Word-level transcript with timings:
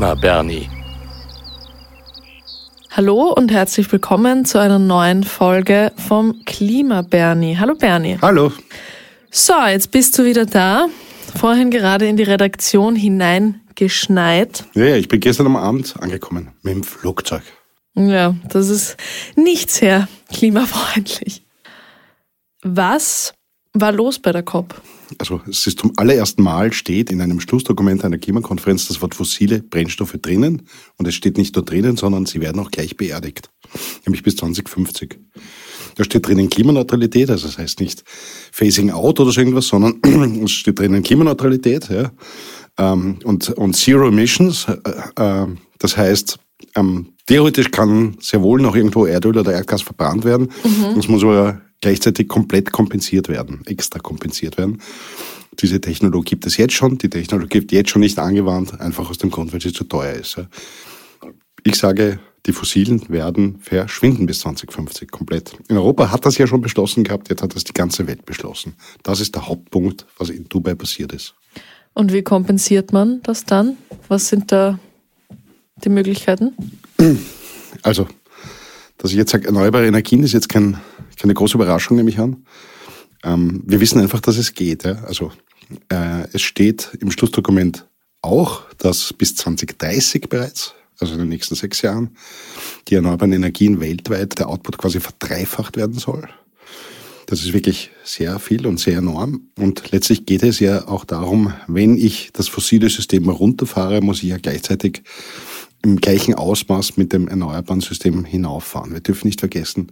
Klima 0.00 0.14
Bernie. 0.14 0.66
Hallo 2.90 3.34
und 3.34 3.52
herzlich 3.52 3.92
willkommen 3.92 4.46
zu 4.46 4.56
einer 4.56 4.78
neuen 4.78 5.24
Folge 5.24 5.92
vom 6.08 6.42
Klima 6.46 7.02
Bernie. 7.02 7.58
Hallo 7.58 7.74
Bernie. 7.74 8.16
Hallo. 8.22 8.50
So, 9.30 9.52
jetzt 9.68 9.90
bist 9.90 10.18
du 10.18 10.24
wieder 10.24 10.46
da. 10.46 10.86
Vorhin 11.38 11.70
gerade 11.70 12.08
in 12.08 12.16
die 12.16 12.22
Redaktion 12.22 12.96
hineingeschneit. 12.96 14.64
Ja, 14.72 14.84
ja, 14.84 14.96
ich 14.96 15.08
bin 15.08 15.20
gestern 15.20 15.44
am 15.44 15.56
Abend 15.56 15.94
angekommen 16.00 16.48
mit 16.62 16.72
dem 16.72 16.82
Flugzeug. 16.82 17.42
Ja, 17.94 18.34
das 18.48 18.70
ist 18.70 18.96
nicht 19.36 19.70
sehr 19.70 20.08
klimafreundlich. 20.32 21.42
Was 22.62 23.34
war 23.74 23.92
los 23.92 24.18
bei 24.18 24.32
der 24.32 24.44
COP? 24.44 24.80
Also 25.18 25.40
es 25.48 25.66
ist 25.66 25.80
zum 25.80 25.92
allerersten 25.96 26.42
Mal 26.42 26.72
steht 26.72 27.10
in 27.10 27.20
einem 27.20 27.40
Schlussdokument 27.40 28.04
einer 28.04 28.18
Klimakonferenz 28.18 28.88
das 28.88 29.00
Wort 29.02 29.14
fossile 29.14 29.62
Brennstoffe 29.62 30.16
drinnen 30.20 30.62
und 30.96 31.08
es 31.08 31.14
steht 31.14 31.36
nicht 31.38 31.54
nur 31.56 31.64
drinnen, 31.64 31.96
sondern 31.96 32.26
sie 32.26 32.40
werden 32.40 32.60
auch 32.60 32.70
gleich 32.70 32.96
beerdigt. 32.96 33.50
Nämlich 34.06 34.22
bis 34.22 34.36
2050. 34.36 35.18
Da 35.96 36.04
steht 36.04 36.26
drinnen 36.26 36.48
Klimaneutralität, 36.48 37.30
also 37.30 37.46
das 37.46 37.58
heißt 37.58 37.80
nicht 37.80 38.04
Phasing 38.52 38.90
Out 38.90 39.20
oder 39.20 39.32
so 39.32 39.40
irgendwas, 39.40 39.68
sondern 39.68 40.00
es 40.44 40.52
steht 40.52 40.78
drinnen 40.78 41.02
Klimaneutralität 41.02 41.88
ja, 41.88 42.12
ähm, 42.78 43.18
und, 43.24 43.50
und 43.50 43.76
Zero 43.76 44.08
Emissions. 44.08 44.66
Äh, 44.68 45.42
äh, 45.42 45.46
das 45.78 45.96
heißt, 45.96 46.38
ähm, 46.76 47.14
theoretisch 47.26 47.70
kann 47.70 48.16
sehr 48.20 48.42
wohl 48.42 48.60
noch 48.60 48.76
irgendwo 48.76 49.06
Erdöl 49.06 49.38
oder 49.38 49.52
Erdgas 49.52 49.82
verbrannt 49.82 50.24
werden. 50.24 50.48
Mhm. 50.64 50.94
Das 50.96 51.08
muss 51.08 51.22
aber 51.22 51.60
gleichzeitig 51.80 52.28
komplett 52.28 52.72
kompensiert 52.72 53.28
werden, 53.28 53.62
extra 53.66 53.98
kompensiert 53.98 54.58
werden. 54.58 54.82
Diese 55.58 55.80
Technologie 55.80 56.30
gibt 56.30 56.46
es 56.46 56.56
jetzt 56.56 56.74
schon, 56.74 56.98
die 56.98 57.10
Technologie 57.10 57.60
wird 57.60 57.72
jetzt 57.72 57.90
schon 57.90 58.00
nicht 58.00 58.18
angewandt, 58.18 58.80
einfach 58.80 59.10
aus 59.10 59.18
dem 59.18 59.30
Grund, 59.30 59.52
weil 59.52 59.60
sie 59.60 59.72
zu 59.72 59.84
teuer 59.84 60.14
ist. 60.14 60.36
Ich 61.64 61.76
sage, 61.76 62.20
die 62.46 62.52
Fossilen 62.52 63.08
werden 63.08 63.58
verschwinden 63.60 64.26
bis 64.26 64.40
2050 64.40 65.10
komplett. 65.10 65.56
In 65.68 65.76
Europa 65.76 66.10
hat 66.10 66.24
das 66.24 66.38
ja 66.38 66.46
schon 66.46 66.62
beschlossen 66.62 67.04
gehabt, 67.04 67.28
jetzt 67.28 67.42
hat 67.42 67.54
das 67.54 67.64
die 67.64 67.74
ganze 67.74 68.06
Welt 68.06 68.24
beschlossen. 68.24 68.74
Das 69.02 69.20
ist 69.20 69.34
der 69.34 69.46
Hauptpunkt, 69.46 70.06
was 70.16 70.30
in 70.30 70.48
Dubai 70.48 70.74
passiert 70.74 71.12
ist. 71.12 71.34
Und 71.92 72.12
wie 72.12 72.22
kompensiert 72.22 72.92
man 72.92 73.20
das 73.22 73.44
dann? 73.44 73.76
Was 74.08 74.28
sind 74.28 74.52
da 74.52 74.78
die 75.84 75.88
Möglichkeiten? 75.90 76.52
Also, 77.82 78.06
dass 78.98 79.10
ich 79.10 79.16
jetzt 79.16 79.32
sage, 79.32 79.46
erneuerbare 79.46 79.86
Energien 79.86 80.22
ist 80.22 80.32
jetzt 80.32 80.48
kein 80.48 80.78
keine 81.20 81.34
große 81.34 81.54
Überraschung, 81.54 81.96
nehme 81.96 82.10
ich 82.10 82.18
an. 82.18 82.44
Ähm, 83.22 83.62
wir 83.66 83.80
wissen 83.80 84.00
einfach, 84.00 84.20
dass 84.20 84.38
es 84.38 84.54
geht. 84.54 84.84
Ja? 84.84 85.02
Also 85.04 85.32
äh, 85.90 86.24
es 86.32 86.42
steht 86.42 86.96
im 87.00 87.10
Schlussdokument 87.10 87.86
auch, 88.22 88.62
dass 88.78 89.12
bis 89.12 89.36
2030 89.36 90.28
bereits, 90.28 90.74
also 90.98 91.14
in 91.14 91.20
den 91.20 91.28
nächsten 91.28 91.54
sechs 91.54 91.82
Jahren, 91.82 92.16
die 92.88 92.94
erneuerbaren 92.94 93.32
Energien 93.32 93.80
weltweit 93.80 94.38
der 94.38 94.48
Output 94.48 94.78
quasi 94.78 95.00
verdreifacht 95.00 95.76
werden 95.76 95.98
soll. 95.98 96.28
Das 97.26 97.42
ist 97.42 97.52
wirklich 97.52 97.92
sehr 98.02 98.40
viel 98.40 98.66
und 98.66 98.80
sehr 98.80 98.98
enorm. 98.98 99.50
Und 99.56 99.92
letztlich 99.92 100.26
geht 100.26 100.42
es 100.42 100.58
ja 100.58 100.88
auch 100.88 101.04
darum, 101.04 101.52
wenn 101.68 101.96
ich 101.96 102.30
das 102.32 102.48
fossile 102.48 102.90
System 102.90 103.28
runterfahre, 103.28 104.00
muss 104.00 104.22
ich 104.22 104.30
ja 104.30 104.38
gleichzeitig 104.38 105.02
im 105.82 105.96
gleichen 105.96 106.34
Ausmaß 106.34 106.96
mit 106.96 107.12
dem 107.12 107.28
erneuerbaren 107.28 107.80
System 107.80 108.24
hinauffahren. 108.24 108.92
Wir 108.92 109.00
dürfen 109.00 109.26
nicht 109.26 109.40
vergessen, 109.40 109.88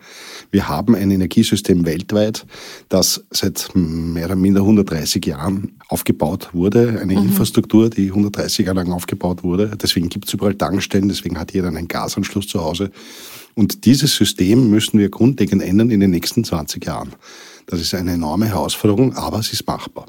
wir 0.50 0.68
haben 0.68 0.94
ein 0.94 1.10
Energiesystem 1.10 1.86
weltweit, 1.86 2.46
das 2.88 3.24
seit 3.30 3.70
mehr 3.74 4.26
oder 4.26 4.36
minder 4.36 4.60
130 4.60 5.24
Jahren 5.24 5.72
aufgebaut 5.88 6.50
wurde, 6.52 6.98
eine 7.00 7.14
mhm. 7.14 7.28
Infrastruktur, 7.28 7.88
die 7.88 8.08
130 8.08 8.66
Jahre 8.66 8.80
lang 8.80 8.92
aufgebaut 8.92 9.42
wurde. 9.42 9.72
Deswegen 9.80 10.10
gibt 10.10 10.28
es 10.28 10.34
überall 10.34 10.54
Tankstellen, 10.54 11.08
deswegen 11.08 11.38
hat 11.38 11.52
jeder 11.52 11.68
einen 11.68 11.88
Gasanschluss 11.88 12.48
zu 12.48 12.62
Hause. 12.62 12.90
Und 13.54 13.86
dieses 13.86 14.14
System 14.14 14.70
müssen 14.70 14.98
wir 14.98 15.08
grundlegend 15.08 15.62
ändern 15.62 15.90
in 15.90 16.00
den 16.00 16.10
nächsten 16.10 16.44
20 16.44 16.84
Jahren. 16.84 17.14
Das 17.66 17.80
ist 17.80 17.94
eine 17.94 18.12
enorme 18.12 18.46
Herausforderung, 18.46 19.14
aber 19.16 19.38
es 19.38 19.52
ist 19.52 19.66
machbar. 19.66 20.06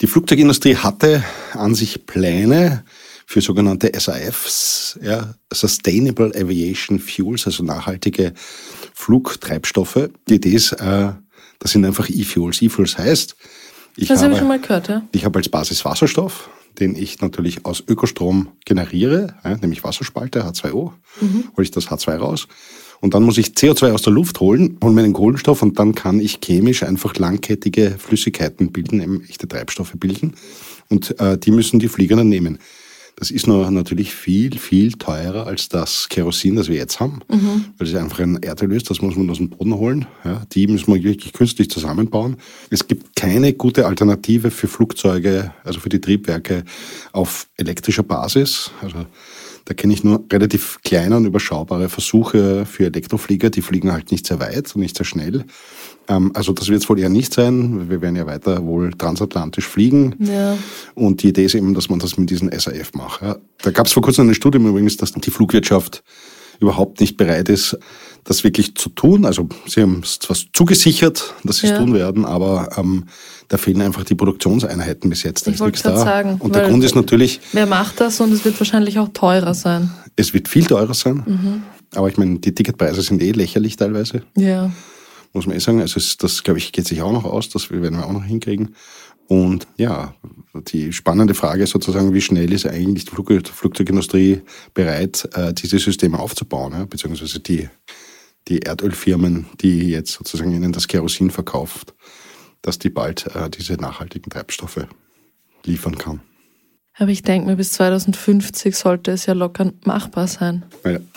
Die 0.00 0.06
Flugzeugindustrie 0.06 0.76
hatte 0.76 1.24
an 1.52 1.74
sich 1.74 2.06
Pläne, 2.06 2.84
für 3.26 3.40
sogenannte 3.40 3.90
SAFs, 3.98 4.98
ja, 5.02 5.34
Sustainable 5.52 6.32
Aviation 6.34 7.00
Fuels, 7.00 7.46
also 7.46 7.64
nachhaltige 7.64 8.32
Flugtreibstoffe. 8.94 10.08
Die 10.28 10.36
Idee 10.36 10.52
ist, 10.52 10.72
äh, 10.72 11.12
das 11.58 11.72
sind 11.72 11.84
einfach 11.84 12.08
E-Fuels. 12.08 12.62
E-Fuels 12.62 12.96
heißt, 12.96 13.36
ich 13.96 14.08
das 14.08 14.22
habe, 14.22 14.32
ich 14.32 14.38
schon 14.38 14.48
mal 14.48 14.60
gehört, 14.60 14.88
ja. 14.88 15.02
Ich 15.12 15.24
habe 15.24 15.38
als 15.38 15.48
Basis 15.48 15.84
Wasserstoff, 15.84 16.48
den 16.78 16.94
ich 16.94 17.20
natürlich 17.20 17.64
aus 17.64 17.82
Ökostrom 17.88 18.52
generiere, 18.64 19.34
ja, 19.42 19.56
nämlich 19.56 19.82
Wasserspalte, 19.82 20.44
H2O, 20.44 20.92
mhm. 21.20 21.44
hole 21.56 21.64
ich 21.64 21.72
das 21.72 21.88
H2 21.88 22.16
raus. 22.16 22.46
Und 23.00 23.14
dann 23.14 23.24
muss 23.24 23.38
ich 23.38 23.48
CO2 23.48 23.92
aus 23.92 24.02
der 24.02 24.12
Luft 24.12 24.40
holen, 24.40 24.78
hole 24.82 24.94
mir 24.94 25.02
den 25.02 25.12
Kohlenstoff 25.12 25.62
und 25.62 25.78
dann 25.78 25.94
kann 25.94 26.20
ich 26.20 26.40
chemisch 26.40 26.82
einfach 26.82 27.16
langkettige 27.16 27.96
Flüssigkeiten 27.98 28.72
bilden, 28.72 29.02
eben 29.02 29.24
echte 29.24 29.48
Treibstoffe 29.48 29.94
bilden. 29.96 30.34
Und 30.88 31.18
äh, 31.20 31.36
die 31.36 31.50
müssen 31.50 31.78
die 31.78 31.88
Flieger 31.88 32.16
dann 32.16 32.28
nehmen. 32.28 32.58
Das 33.18 33.30
ist 33.30 33.46
noch 33.46 33.70
natürlich 33.70 34.14
viel, 34.14 34.58
viel 34.58 34.92
teurer 34.92 35.46
als 35.46 35.70
das 35.70 36.10
Kerosin, 36.10 36.56
das 36.56 36.68
wir 36.68 36.76
jetzt 36.76 37.00
haben, 37.00 37.20
mhm. 37.30 37.64
weil 37.78 37.88
es 37.88 37.94
einfach 37.94 38.18
ein 38.18 38.36
Erdöl 38.42 38.72
ist, 38.72 38.90
das 38.90 39.00
muss 39.00 39.16
man 39.16 39.30
aus 39.30 39.38
dem 39.38 39.48
Boden 39.48 39.74
holen. 39.74 40.06
Ja, 40.22 40.42
die 40.52 40.66
müssen 40.66 40.92
wir 40.92 41.02
wirklich 41.02 41.32
künstlich 41.32 41.70
zusammenbauen. 41.70 42.36
Es 42.68 42.86
gibt 42.86 43.16
keine 43.16 43.54
gute 43.54 43.86
Alternative 43.86 44.50
für 44.50 44.68
Flugzeuge, 44.68 45.54
also 45.64 45.80
für 45.80 45.88
die 45.88 46.00
Triebwerke 46.00 46.64
auf 47.12 47.48
elektrischer 47.56 48.02
Basis. 48.02 48.70
Also 48.82 49.06
da 49.66 49.74
kenne 49.74 49.92
ich 49.92 50.04
nur 50.04 50.24
relativ 50.32 50.78
kleine 50.84 51.16
und 51.16 51.26
überschaubare 51.26 51.88
Versuche 51.88 52.64
für 52.66 52.86
Elektroflieger, 52.86 53.50
die 53.50 53.62
fliegen 53.62 53.92
halt 53.92 54.12
nicht 54.12 54.26
sehr 54.26 54.38
weit 54.38 54.74
und 54.74 54.80
nicht 54.80 54.96
sehr 54.96 55.04
schnell. 55.04 55.44
Ähm, 56.08 56.30
also 56.34 56.52
das 56.52 56.68
wird 56.68 56.82
es 56.82 56.88
wohl 56.88 57.00
eher 57.00 57.08
nicht 57.08 57.34
sein. 57.34 57.90
Wir 57.90 58.00
werden 58.00 58.14
ja 58.14 58.26
weiter 58.26 58.64
wohl 58.64 58.92
transatlantisch 58.92 59.66
fliegen. 59.66 60.14
Ja. 60.20 60.56
Und 60.94 61.24
die 61.24 61.28
Idee 61.28 61.44
ist 61.44 61.56
eben, 61.56 61.74
dass 61.74 61.90
man 61.90 61.98
das 61.98 62.16
mit 62.16 62.30
diesem 62.30 62.48
SAF 62.56 62.94
macht. 62.94 63.22
Da 63.22 63.70
gab 63.72 63.86
es 63.86 63.92
vor 63.92 64.04
kurzem 64.04 64.26
eine 64.26 64.36
Studie 64.36 64.58
übrigens, 64.58 64.96
dass 64.98 65.12
die 65.12 65.30
Flugwirtschaft 65.32 66.04
überhaupt 66.60 67.00
nicht 67.00 67.16
bereit 67.16 67.48
ist, 67.48 67.76
das 68.22 68.44
wirklich 68.44 68.76
zu 68.76 68.88
tun. 68.90 69.24
Also 69.24 69.48
sie 69.66 69.82
haben 69.82 70.00
es 70.02 70.20
zwar 70.20 70.36
zugesichert, 70.52 71.34
dass 71.42 71.58
sie 71.58 71.66
es 71.66 71.72
ja. 71.72 71.78
tun 71.78 71.92
werden, 71.92 72.24
aber 72.24 72.70
ähm, 72.78 73.06
da 73.48 73.56
fehlen 73.56 73.82
einfach 73.82 74.04
die 74.04 74.14
Produktionseinheiten 74.14 75.10
bis 75.10 75.22
jetzt. 75.22 75.46
Da 75.46 75.50
ich 75.50 75.60
wollte 75.60 75.82
gerade 75.82 75.98
sagen. 75.98 76.36
Und 76.38 76.54
der 76.54 76.68
Grund 76.68 76.84
ist 76.84 76.94
natürlich... 76.94 77.40
Wer 77.52 77.66
macht 77.66 78.00
das 78.00 78.20
und 78.20 78.32
es 78.32 78.44
wird 78.44 78.58
wahrscheinlich 78.60 78.98
auch 78.98 79.08
teurer 79.08 79.54
sein. 79.54 79.90
Es 80.16 80.34
wird 80.34 80.48
viel 80.48 80.64
teurer 80.64 80.94
sein. 80.94 81.22
Mhm. 81.26 81.62
Aber 81.94 82.08
ich 82.08 82.16
meine, 82.16 82.38
die 82.38 82.54
Ticketpreise 82.54 83.02
sind 83.02 83.22
eh 83.22 83.32
lächerlich 83.32 83.76
teilweise. 83.76 84.22
Ja 84.36 84.70
muss 85.36 85.46
man 85.46 85.54
eh 85.54 85.60
sagen. 85.60 85.80
Also 85.80 86.00
das, 86.18 86.42
glaube 86.42 86.58
ich, 86.58 86.72
geht 86.72 86.88
sich 86.88 87.02
auch 87.02 87.12
noch 87.12 87.24
aus, 87.24 87.48
das 87.48 87.70
werden 87.70 87.98
wir 87.98 88.06
auch 88.06 88.12
noch 88.12 88.24
hinkriegen. 88.24 88.74
Und 89.28 89.66
ja, 89.76 90.14
die 90.68 90.92
spannende 90.92 91.34
Frage 91.34 91.66
sozusagen, 91.66 92.14
wie 92.14 92.20
schnell 92.20 92.52
ist 92.52 92.66
eigentlich 92.66 93.04
die 93.04 93.10
Flug 93.10 93.32
Flugzeugindustrie 93.46 94.42
bereit, 94.72 95.28
äh, 95.34 95.52
diese 95.52 95.78
Systeme 95.78 96.18
aufzubauen, 96.18 96.72
ja? 96.72 96.84
beziehungsweise 96.84 97.40
die, 97.40 97.68
die 98.48 98.60
Erdölfirmen, 98.60 99.46
die 99.60 99.90
jetzt 99.90 100.12
sozusagen 100.12 100.52
ihnen 100.52 100.72
das 100.72 100.86
Kerosin 100.86 101.30
verkauft, 101.30 101.94
dass 102.62 102.78
die 102.78 102.90
bald 102.90 103.26
äh, 103.34 103.50
diese 103.50 103.74
nachhaltigen 103.74 104.30
Treibstoffe 104.30 104.86
liefern 105.64 105.98
kann. 105.98 106.20
Aber 106.98 107.10
ich 107.10 107.22
denke 107.22 107.46
mir, 107.46 107.56
bis 107.56 107.72
2050 107.72 108.74
sollte 108.74 109.10
es 109.10 109.26
ja 109.26 109.34
locker 109.34 109.70
machbar 109.84 110.26
sein. 110.26 110.64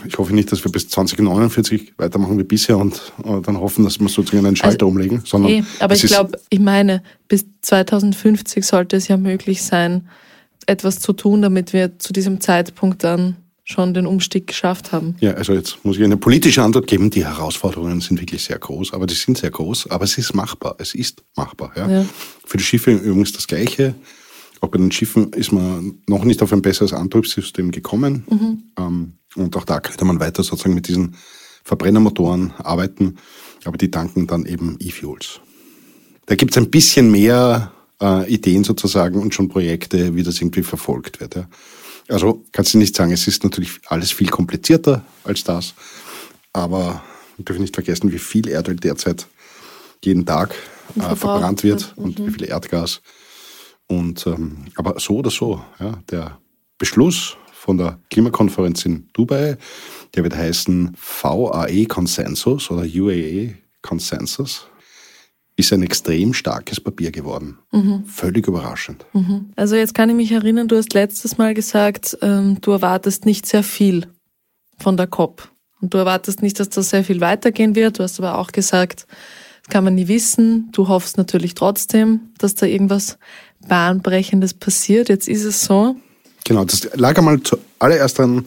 Ich 0.05 0.17
hoffe 0.17 0.35
nicht, 0.35 0.51
dass 0.51 0.65
wir 0.65 0.71
bis 0.71 0.89
2049 0.89 1.93
weitermachen 1.97 2.37
wie 2.37 2.43
bisher 2.43 2.77
und 2.77 3.01
dann 3.23 3.57
hoffen, 3.57 3.85
dass 3.85 3.97
wir 3.97 4.09
sozusagen 4.09 4.45
einen 4.45 4.57
Schalter 4.57 4.85
also, 4.85 4.87
umlegen. 4.89 5.21
Sondern 5.23 5.51
eh, 5.51 5.63
aber 5.79 5.95
ich 5.95 6.03
glaube, 6.03 6.37
ich 6.49 6.59
meine, 6.59 7.01
bis 7.29 7.45
2050 7.61 8.65
sollte 8.65 8.97
es 8.97 9.07
ja 9.07 9.15
möglich 9.15 9.63
sein, 9.63 10.09
etwas 10.65 10.99
zu 10.99 11.13
tun, 11.13 11.41
damit 11.41 11.71
wir 11.71 11.97
zu 11.97 12.11
diesem 12.11 12.41
Zeitpunkt 12.41 13.05
dann 13.05 13.37
schon 13.69 13.93
den 13.93 14.07
Umstieg 14.07 14.47
geschafft 14.47 14.91
haben. 14.91 15.15
Ja, 15.19 15.33
also 15.33 15.53
jetzt 15.53 15.77
muss 15.85 15.97
ich 15.97 16.03
eine 16.03 16.17
politische 16.17 16.63
Antwort 16.63 16.87
geben. 16.87 17.11
Die 17.11 17.23
Herausforderungen 17.23 18.01
sind 18.01 18.19
wirklich 18.19 18.43
sehr 18.43 18.57
groß, 18.57 18.93
aber 18.93 19.05
die 19.05 19.13
sind 19.13 19.37
sehr 19.37 19.51
groß, 19.51 19.91
aber 19.91 20.05
es 20.05 20.17
ist 20.17 20.33
machbar. 20.33 20.75
Es 20.79 20.95
ist 20.95 21.23
machbar. 21.35 21.71
Ja. 21.75 21.89
ja. 21.89 22.05
Für 22.45 22.57
die 22.57 22.63
Schiffe 22.63 22.91
übrigens 22.91 23.31
das 23.31 23.45
Gleiche. 23.45 23.93
Auch 24.61 24.69
bei 24.69 24.79
den 24.79 24.91
Schiffen 24.91 25.31
ist 25.33 25.51
man 25.51 25.99
noch 26.07 26.23
nicht 26.23 26.41
auf 26.41 26.51
ein 26.51 26.63
besseres 26.63 26.93
Antriebssystem 26.93 27.71
gekommen. 27.71 28.23
Mhm. 28.29 28.63
Ähm, 28.77 29.13
und 29.35 29.55
auch 29.55 29.65
da 29.65 29.79
könnte 29.79 30.03
man 30.03 30.19
weiter 30.19 30.41
sozusagen 30.41 30.73
mit 30.73 30.87
diesen 30.87 31.15
Verbrennermotoren 31.63 32.53
arbeiten, 32.57 33.17
aber 33.65 33.77
die 33.77 33.91
tanken 33.91 34.25
dann 34.25 34.45
eben 34.47 34.77
E-Fuels. 34.79 35.41
Da 36.25 36.33
gibt 36.33 36.51
es 36.51 36.57
ein 36.57 36.71
bisschen 36.71 37.11
mehr 37.11 37.71
äh, 38.01 38.33
Ideen 38.33 38.63
sozusagen 38.63 39.21
und 39.21 39.35
schon 39.35 39.47
Projekte, 39.47 40.15
wie 40.15 40.23
das 40.23 40.41
irgendwie 40.41 40.63
verfolgt 40.63 41.19
wird. 41.19 41.35
Ja. 41.35 41.47
Also 42.09 42.43
kannst 42.51 42.73
du 42.73 42.77
nicht 42.77 42.95
sagen, 42.95 43.11
es 43.11 43.27
ist 43.27 43.43
natürlich 43.43 43.79
alles 43.87 44.11
viel 44.11 44.29
komplizierter 44.29 45.03
als 45.23 45.43
das, 45.43 45.73
aber 46.53 47.03
wir 47.37 47.45
dürfen 47.45 47.61
nicht 47.61 47.75
vergessen, 47.75 48.11
wie 48.11 48.19
viel 48.19 48.49
Erdöl 48.49 48.75
derzeit 48.75 49.27
jeden 50.03 50.25
Tag 50.25 50.55
äh, 50.95 51.15
verbrannt 51.15 51.63
wird 51.63 51.93
mhm. 51.95 52.03
und 52.03 52.25
wie 52.25 52.31
viel 52.31 52.45
Erdgas. 52.45 53.01
Und, 53.87 54.25
ähm, 54.27 54.65
aber 54.75 54.99
so 54.99 55.17
oder 55.17 55.31
so, 55.31 55.63
ja, 55.79 55.99
der 56.09 56.39
Beschluss 56.77 57.37
von 57.59 57.77
der 57.77 57.99
Klimakonferenz 58.09 58.85
in 58.85 59.09
Dubai. 59.13 59.57
Der 60.15 60.23
wird 60.23 60.35
heißen 60.35 60.95
VAE 60.97 61.85
Consensus 61.85 62.71
oder 62.71 62.81
UAE 62.81 63.55
Consensus. 63.81 64.65
Ist 65.59 65.73
ein 65.73 65.83
extrem 65.83 66.33
starkes 66.33 66.79
Papier 66.79 67.11
geworden. 67.11 67.57
Mhm. 67.73 68.05
Völlig 68.05 68.47
überraschend. 68.47 69.05
Mhm. 69.11 69.51
Also 69.57 69.75
jetzt 69.75 69.93
kann 69.93 70.09
ich 70.09 70.15
mich 70.15 70.31
erinnern, 70.31 70.69
du 70.69 70.77
hast 70.77 70.93
letztes 70.93 71.37
Mal 71.37 71.53
gesagt, 71.53 72.17
ähm, 72.21 72.61
du 72.61 72.71
erwartest 72.71 73.25
nicht 73.25 73.45
sehr 73.45 73.61
viel 73.61 74.07
von 74.77 74.95
der 74.95 75.07
COP. 75.07 75.49
Und 75.81 75.93
du 75.93 75.97
erwartest 75.97 76.41
nicht, 76.41 76.61
dass 76.61 76.69
das 76.69 76.91
sehr 76.91 77.03
viel 77.03 77.19
weitergehen 77.19 77.75
wird. 77.75 77.99
Du 77.99 78.03
hast 78.03 78.21
aber 78.21 78.37
auch 78.37 78.53
gesagt, 78.53 79.05
das 79.63 79.69
kann 79.69 79.83
man 79.83 79.95
nie 79.95 80.07
wissen. 80.07 80.69
Du 80.71 80.87
hoffst 80.87 81.17
natürlich 81.17 81.55
trotzdem, 81.55 82.29
dass 82.37 82.55
da 82.55 82.65
irgendwas 82.65 83.17
Bahnbrechendes 83.67 84.53
passiert. 84.53 85.09
Jetzt 85.09 85.27
ist 85.27 85.43
es 85.43 85.65
so. 85.65 85.97
Genau, 86.45 86.63
das 86.63 86.87
lag 86.95 87.17
einmal 87.17 87.41
zuallererst 87.43 88.17
an, 88.21 88.45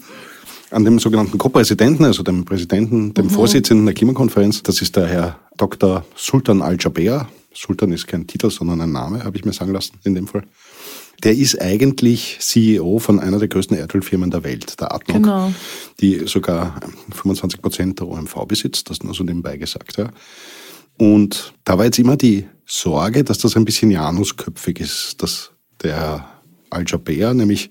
an 0.70 0.86
dem 0.86 0.98
sogenannten 0.98 1.36
Co-Präsidenten, 1.36 2.06
also 2.06 2.22
dem 2.22 2.46
Präsidenten, 2.46 3.12
dem 3.12 3.26
mhm. 3.26 3.30
Vorsitzenden 3.30 3.84
der 3.84 3.94
Klimakonferenz. 3.94 4.62
Das 4.62 4.80
ist 4.80 4.96
der 4.96 5.06
Herr 5.06 5.38
Dr. 5.56 6.04
Sultan 6.16 6.62
Al-Jaber. 6.62 7.28
Sultan 7.54 7.92
ist 7.92 8.06
kein 8.06 8.26
Titel, 8.26 8.50
sondern 8.50 8.80
ein 8.80 8.92
Name, 8.92 9.24
habe 9.24 9.36
ich 9.36 9.44
mir 9.44 9.52
sagen 9.52 9.72
lassen 9.72 9.98
in 10.04 10.14
dem 10.14 10.26
Fall. 10.26 10.44
Der 11.22 11.34
ist 11.34 11.60
eigentlich 11.60 12.38
CEO 12.40 12.98
von 12.98 13.20
einer 13.20 13.38
der 13.38 13.48
größten 13.48 13.76
Erdölfirmen 13.76 14.30
der 14.30 14.42
Welt, 14.42 14.80
der 14.80 14.92
ADNOC, 14.92 15.22
genau. 15.22 15.52
die 16.00 16.26
sogar 16.26 16.80
25 17.12 17.62
Prozent 17.62 18.00
der 18.00 18.08
OMV 18.08 18.46
besitzt, 18.46 18.90
das 18.90 19.02
nur 19.02 19.14
so 19.14 19.22
nebenbei 19.22 19.56
gesagt. 19.56 19.98
Ja. 19.98 20.10
Und 20.98 21.52
da 21.64 21.78
war 21.78 21.84
jetzt 21.84 21.98
immer 21.98 22.16
die 22.16 22.46
Sorge, 22.66 23.22
dass 23.22 23.38
das 23.38 23.56
ein 23.56 23.64
bisschen 23.64 23.90
janusköpfig 23.90 24.80
ist, 24.80 25.22
dass 25.22 25.50
der 25.82 26.28
Al-Jaber, 26.70 27.34
nämlich, 27.34 27.70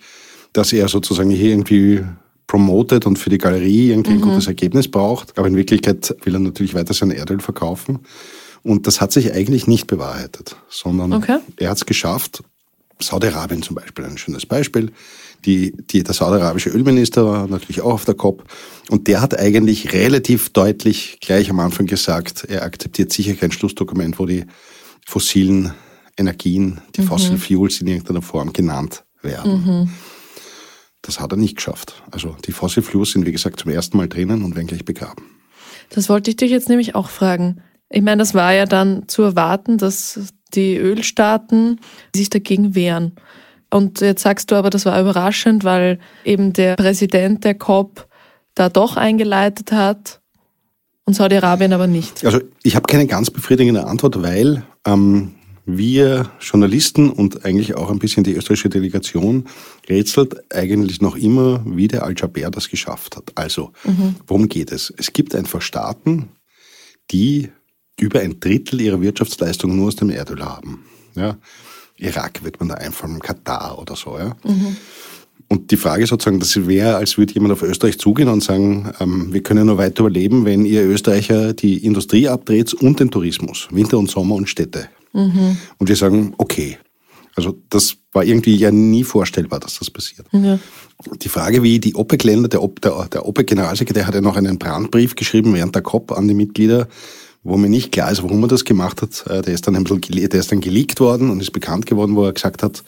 dass 0.53 0.71
er 0.73 0.87
sozusagen 0.87 1.31
hier 1.31 1.49
irgendwie 1.49 2.03
promotet 2.51 3.05
und 3.05 3.17
für 3.17 3.29
die 3.29 3.37
Galerie 3.37 3.91
irgendwie 3.91 4.11
ein 4.11 4.17
mhm. 4.17 4.23
gutes 4.23 4.47
Ergebnis 4.47 4.91
braucht. 4.91 5.37
Aber 5.37 5.47
in 5.47 5.55
Wirklichkeit 5.55 6.13
will 6.25 6.35
er 6.35 6.39
natürlich 6.39 6.73
weiter 6.73 6.93
sein 6.93 7.09
Erdöl 7.09 7.39
verkaufen. 7.39 7.99
Und 8.61 8.87
das 8.87 8.99
hat 8.99 9.13
sich 9.13 9.33
eigentlich 9.33 9.67
nicht 9.67 9.87
bewahrheitet, 9.87 10.57
sondern 10.67 11.13
okay. 11.13 11.37
er 11.55 11.69
hat 11.69 11.77
es 11.77 11.85
geschafft. 11.85 12.43
Saudi-Arabien 12.99 13.63
zum 13.63 13.77
Beispiel, 13.77 14.03
ein 14.03 14.17
schönes 14.17 14.45
Beispiel. 14.45 14.91
Die, 15.45 15.71
die, 15.77 16.03
der 16.03 16.13
saudi-arabische 16.13 16.71
Ölminister 16.71 17.25
war 17.25 17.47
natürlich 17.47 17.79
auch 17.79 17.93
auf 17.93 18.03
der 18.03 18.15
COP. 18.15 18.43
Und 18.89 19.07
der 19.07 19.21
hat 19.21 19.39
eigentlich 19.39 19.93
relativ 19.93 20.49
deutlich 20.49 21.19
gleich 21.21 21.49
am 21.49 21.59
Anfang 21.61 21.85
gesagt, 21.85 22.43
er 22.49 22.63
akzeptiert 22.63 23.13
sicher 23.13 23.35
kein 23.35 23.53
Schlussdokument, 23.53 24.19
wo 24.19 24.25
die 24.25 24.43
fossilen 25.07 25.73
Energien, 26.17 26.81
die 26.97 27.01
mhm. 27.01 27.05
Fossil 27.05 27.37
Fuels 27.37 27.79
in 27.79 27.87
irgendeiner 27.87 28.21
Form 28.21 28.51
genannt 28.51 29.05
werden. 29.21 29.53
Mhm. 29.53 29.89
Das 31.01 31.19
hat 31.19 31.31
er 31.31 31.37
nicht 31.37 31.55
geschafft. 31.55 32.03
Also 32.11 32.35
die 32.45 32.51
Fossil 32.51 32.83
Fuels 32.83 33.11
sind, 33.11 33.25
wie 33.25 33.31
gesagt, 33.31 33.59
zum 33.59 33.71
ersten 33.71 33.97
Mal 33.97 34.07
drinnen 34.07 34.43
und 34.43 34.55
werden 34.55 34.67
gleich 34.67 34.85
begraben. 34.85 35.23
Das 35.89 36.09
wollte 36.09 36.29
ich 36.29 36.37
dich 36.37 36.51
jetzt 36.51 36.69
nämlich 36.69 36.95
auch 36.95 37.09
fragen. 37.09 37.61
Ich 37.89 38.01
meine, 38.01 38.19
das 38.19 38.33
war 38.33 38.53
ja 38.53 38.65
dann 38.65 39.07
zu 39.07 39.23
erwarten, 39.23 39.77
dass 39.77 40.33
die 40.53 40.77
Ölstaaten 40.77 41.79
sich 42.15 42.29
dagegen 42.29 42.75
wehren. 42.75 43.13
Und 43.69 44.01
jetzt 44.01 44.21
sagst 44.21 44.51
du 44.51 44.55
aber, 44.55 44.69
das 44.69 44.85
war 44.85 44.99
überraschend, 44.99 45.63
weil 45.63 45.99
eben 46.23 46.53
der 46.53 46.75
Präsident 46.75 47.43
der 47.43 47.55
COP 47.55 48.07
da 48.53 48.69
doch 48.69 48.97
eingeleitet 48.97 49.71
hat 49.71 50.21
und 51.05 51.13
Saudi-Arabien 51.13 51.73
aber 51.73 51.87
nicht. 51.87 52.25
Also 52.25 52.39
ich 52.63 52.75
habe 52.75 52.85
keine 52.85 53.07
ganz 53.07 53.31
befriedigende 53.31 53.85
Antwort, 53.85 54.21
weil 54.21 54.63
ähm, 54.85 55.35
wir 55.65 56.31
Journalisten 56.39 57.09
und 57.09 57.45
eigentlich 57.45 57.75
auch 57.75 57.91
ein 57.91 57.99
bisschen 57.99 58.23
die 58.23 58.33
österreichische 58.33 58.69
Delegation 58.69 59.45
rätselt 59.87 60.53
eigentlich 60.53 61.01
noch 61.01 61.15
immer, 61.15 61.63
wie 61.65 61.87
der 61.87 62.03
Al-Jaber 62.03 62.51
das 62.51 62.69
geschafft 62.69 63.15
hat. 63.15 63.31
Also, 63.35 63.71
mhm. 63.83 64.15
worum 64.27 64.49
geht 64.49 64.71
es? 64.71 64.93
Es 64.97 65.13
gibt 65.13 65.35
einfach 65.35 65.61
Staaten, 65.61 66.29
die 67.11 67.49
über 67.99 68.19
ein 68.21 68.39
Drittel 68.39 68.81
ihrer 68.81 69.01
Wirtschaftsleistung 69.01 69.75
nur 69.75 69.87
aus 69.87 69.95
dem 69.95 70.09
Erdöl 70.09 70.43
haben. 70.43 70.85
Ja? 71.15 71.37
Irak 71.97 72.43
wird 72.43 72.59
man 72.59 72.69
da 72.69 72.75
einfallen, 72.75 73.19
Katar 73.19 73.77
oder 73.77 73.95
so. 73.95 74.17
Ja? 74.17 74.35
Mhm. 74.43 74.77
Und 75.47 75.69
die 75.69 75.77
Frage 75.77 76.07
sozusagen, 76.07 76.39
das 76.39 76.65
wäre, 76.65 76.95
als 76.95 77.17
würde 77.17 77.33
jemand 77.33 77.53
auf 77.53 77.61
Österreich 77.61 77.99
zugehen 77.99 78.29
und 78.29 78.41
sagen, 78.41 78.91
ähm, 78.99 79.33
wir 79.33 79.43
können 79.43 79.67
nur 79.67 79.77
weiter 79.77 79.99
überleben, 80.01 80.45
wenn 80.45 80.65
ihr 80.65 80.83
Österreicher 80.83 81.53
die 81.53 81.85
Industrie 81.85 82.29
abdreht 82.29 82.73
und 82.73 82.99
den 82.99 83.11
Tourismus, 83.11 83.67
Winter 83.69 83.97
und 83.97 84.09
Sommer 84.09 84.35
und 84.35 84.47
Städte. 84.47 84.89
Mhm. 85.13 85.57
Und 85.77 85.89
wir 85.89 85.95
sagen, 85.95 86.33
okay. 86.37 86.77
Also 87.35 87.57
das 87.69 87.95
war 88.11 88.25
irgendwie 88.25 88.55
ja 88.55 88.71
nie 88.71 89.05
vorstellbar, 89.05 89.61
dass 89.61 89.79
das 89.79 89.89
passiert. 89.89 90.27
Ja. 90.33 90.59
Die 91.21 91.29
Frage, 91.29 91.63
wie 91.63 91.79
die 91.79 91.95
OPEC-Länder, 91.95 92.49
der, 92.49 92.59
der, 92.83 93.07
der 93.07 93.25
OPEC-Generalsekretär 93.25 94.05
hat 94.05 94.15
ja 94.15 94.21
noch 94.21 94.35
einen 94.35 94.59
Brandbrief 94.59 95.15
geschrieben 95.15 95.53
während 95.53 95.73
der 95.73 95.81
COP 95.81 96.11
an 96.11 96.27
die 96.27 96.33
Mitglieder, 96.33 96.87
wo 97.43 97.55
mir 97.57 97.69
nicht 97.69 97.91
klar 97.93 98.11
ist, 98.11 98.21
warum 98.21 98.43
er 98.43 98.49
das 98.49 98.65
gemacht 98.65 99.01
hat. 99.01 99.25
Äh, 99.27 99.41
der 99.41 99.53
ist 99.53 99.65
dann 99.65 99.77
ein 99.77 99.85
bisschen, 99.85 100.29
der 100.29 100.39
ist 100.39 100.51
dann 100.51 100.59
geleakt 100.59 100.99
worden 100.99 101.29
und 101.29 101.41
ist 101.41 101.51
bekannt 101.51 101.85
geworden, 101.85 102.15
wo 102.15 102.25
er 102.25 102.33
gesagt 102.33 102.63
hat, 102.63 102.83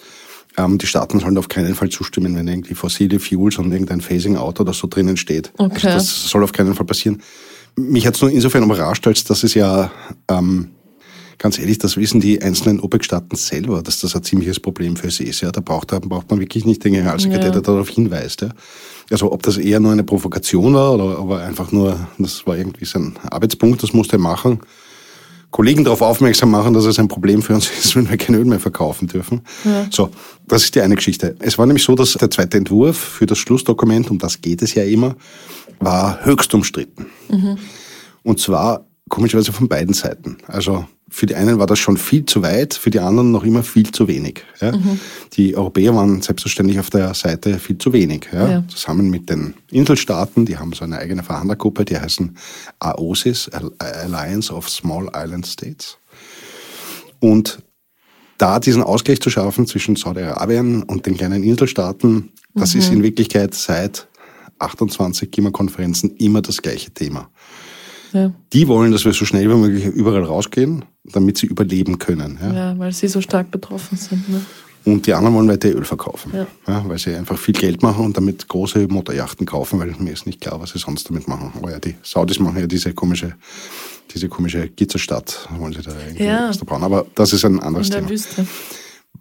ähm, 0.57 0.77
die 0.77 0.85
Staaten 0.85 1.19
sollen 1.19 1.37
auf 1.37 1.47
keinen 1.47 1.75
Fall 1.75 1.89
zustimmen, 1.89 2.35
wenn 2.35 2.47
irgendwie 2.47 2.75
fossile 2.75 3.19
Fuels 3.19 3.57
und 3.57 3.71
irgendein 3.71 4.01
Phasing-Out 4.01 4.59
oder 4.59 4.73
so 4.73 4.87
drinnen 4.87 5.17
steht. 5.17 5.51
Okay. 5.57 5.87
Also 5.87 5.87
das 5.89 6.29
soll 6.29 6.43
auf 6.43 6.51
keinen 6.51 6.75
Fall 6.75 6.85
passieren. 6.85 7.21
Mich 7.75 8.05
hat 8.05 8.15
es 8.15 8.21
nur 8.21 8.29
insofern 8.29 8.63
überrascht, 8.63 9.07
als 9.07 9.23
dass 9.23 9.43
es 9.43 9.55
ja, 9.55 9.91
ähm, 10.29 10.69
ganz 11.43 11.59
ehrlich, 11.59 11.77
das 11.77 11.97
wissen 11.97 12.21
die 12.21 12.41
einzelnen 12.41 12.79
OPEC-Staaten 12.79 13.35
selber, 13.35 13.83
dass 13.83 13.99
das 13.99 14.15
ein 14.15 14.23
ziemliches 14.23 14.61
Problem 14.61 14.95
für 14.95 15.11
sie 15.11 15.25
ist. 15.25 15.41
Ja, 15.41 15.51
da 15.51 15.59
braucht, 15.59 15.91
da 15.91 15.99
braucht 15.99 16.31
man 16.31 16.39
wirklich 16.39 16.63
nicht 16.63 16.85
den 16.85 16.93
Generalsekretär, 16.93 17.47
ja. 17.47 17.51
der 17.51 17.61
darauf 17.61 17.89
hinweist. 17.89 18.43
Ja. 18.43 18.49
Also 19.11 19.29
ob 19.29 19.43
das 19.43 19.57
eher 19.57 19.81
nur 19.81 19.91
eine 19.91 20.05
Provokation 20.05 20.73
war 20.73 20.93
oder 20.93 21.19
aber 21.19 21.43
einfach 21.43 21.73
nur, 21.73 22.07
das 22.17 22.47
war 22.47 22.57
irgendwie 22.57 22.85
sein 22.85 23.15
Arbeitspunkt, 23.29 23.83
das 23.83 23.91
musste 23.91 24.15
er 24.15 24.19
machen. 24.19 24.61
Kollegen 25.51 25.83
darauf 25.83 26.01
aufmerksam 26.01 26.49
machen, 26.49 26.73
dass 26.73 26.85
es 26.85 26.97
ein 26.97 27.09
Problem 27.09 27.41
für 27.41 27.55
uns 27.55 27.69
ist, 27.77 27.93
wenn 27.97 28.09
wir 28.09 28.15
kein 28.15 28.35
Öl 28.35 28.45
mehr 28.45 28.61
verkaufen 28.61 29.09
dürfen. 29.09 29.41
Ja. 29.65 29.85
So, 29.91 30.11
das 30.47 30.63
ist 30.63 30.75
die 30.75 30.81
eine 30.81 30.95
Geschichte. 30.95 31.35
Es 31.39 31.57
war 31.57 31.65
nämlich 31.65 31.83
so, 31.83 31.93
dass 31.93 32.13
der 32.13 32.31
zweite 32.31 32.57
Entwurf 32.57 32.97
für 32.97 33.25
das 33.25 33.37
Schlussdokument, 33.37 34.09
um 34.09 34.17
das 34.17 34.39
geht 34.39 34.61
es 34.61 34.75
ja 34.75 34.83
immer, 34.83 35.17
war 35.81 36.23
höchst 36.23 36.53
umstritten. 36.53 37.07
Mhm. 37.29 37.57
Und 38.23 38.39
zwar 38.39 38.85
komischerweise 39.09 39.51
von 39.51 39.67
beiden 39.67 39.93
Seiten. 39.93 40.37
Also 40.47 40.85
für 41.13 41.27
die 41.27 41.35
einen 41.35 41.59
war 41.59 41.67
das 41.67 41.77
schon 41.77 41.97
viel 41.97 42.25
zu 42.25 42.41
weit, 42.41 42.73
für 42.73 42.89
die 42.89 42.99
anderen 42.99 43.31
noch 43.31 43.43
immer 43.43 43.61
viel 43.61 43.91
zu 43.91 44.07
wenig. 44.07 44.43
Ja. 44.59 44.71
Mhm. 44.71 44.99
Die 45.33 45.55
Europäer 45.55 45.93
waren 45.95 46.23
selbstverständlich 46.23 46.79
auf 46.79 46.89
der 46.89 47.13
Seite 47.13 47.59
viel 47.59 47.77
zu 47.77 47.93
wenig. 47.93 48.29
Ja. 48.33 48.49
Ja. 48.49 48.63
Zusammen 48.67 49.11
mit 49.11 49.29
den 49.29 49.53
Inselstaaten, 49.69 50.47
die 50.47 50.57
haben 50.57 50.73
so 50.73 50.83
eine 50.83 50.97
eigene 50.97 51.21
Verhandlergruppe, 51.21 51.85
die 51.85 51.99
heißen 51.99 52.35
AOSIS, 52.79 53.51
Alliance 53.77 54.51
of 54.51 54.67
Small 54.67 55.11
Island 55.15 55.45
States. 55.45 55.99
Und 57.19 57.59
da 58.39 58.59
diesen 58.59 58.81
Ausgleich 58.81 59.21
zu 59.21 59.29
schaffen 59.29 59.67
zwischen 59.67 59.95
Saudi-Arabien 59.95 60.81
und 60.81 61.05
den 61.05 61.15
kleinen 61.15 61.43
Inselstaaten, 61.43 62.31
das 62.55 62.73
mhm. 62.73 62.79
ist 62.79 62.91
in 62.91 63.03
Wirklichkeit 63.03 63.53
seit 63.53 64.07
28 64.57 65.29
Klimakonferenzen 65.29 66.15
immer 66.17 66.41
das 66.41 66.63
gleiche 66.63 66.89
Thema. 66.89 67.29
Ja. 68.13 68.31
Die 68.53 68.67
wollen, 68.67 68.91
dass 68.91 69.05
wir 69.05 69.13
so 69.13 69.25
schnell 69.25 69.49
wie 69.49 69.55
möglich 69.55 69.85
überall 69.85 70.23
rausgehen, 70.23 70.85
damit 71.03 71.37
sie 71.37 71.47
überleben 71.47 71.97
können. 71.99 72.39
Ja, 72.41 72.53
ja 72.53 72.79
weil 72.79 72.93
sie 72.93 73.07
so 73.07 73.21
stark 73.21 73.51
betroffen 73.51 73.97
sind. 73.97 74.29
Ne? 74.29 74.41
Und 74.85 75.07
die 75.07 75.13
anderen 75.13 75.35
wollen 75.35 75.47
weiter 75.47 75.69
Öl 75.69 75.85
verkaufen, 75.85 76.31
ja. 76.35 76.47
ja. 76.67 76.83
weil 76.87 76.97
sie 76.97 77.15
einfach 77.15 77.37
viel 77.37 77.53
Geld 77.53 77.81
machen 77.81 78.05
und 78.05 78.17
damit 78.17 78.47
große 78.47 78.87
Motorjachten 78.87 79.45
kaufen, 79.45 79.79
weil 79.79 79.95
mir 79.97 80.11
ist 80.11 80.25
nicht 80.25 80.41
klar, 80.41 80.59
was 80.59 80.71
sie 80.71 80.79
sonst 80.79 81.09
damit 81.09 81.27
machen. 81.27 81.53
Aber 81.55 81.71
ja, 81.71 81.79
die 81.79 81.95
Saudis 82.03 82.39
machen 82.39 82.59
ja 82.59 82.67
diese 82.67 82.93
komische, 82.93 83.33
diese 84.13 84.27
komische 84.27 84.67
Gizerstadt, 84.67 85.47
wollen 85.57 85.73
sie 85.73 85.81
da 85.81 85.91
irgendwie 86.05 86.25
ja. 86.25 86.51
da 86.51 86.65
bauen. 86.65 86.83
Aber 86.83 87.05
das 87.15 87.31
ist 87.33 87.45
ein 87.45 87.59
anderes 87.61 87.89
Thema. 87.89 88.09
Wüste. 88.09 88.45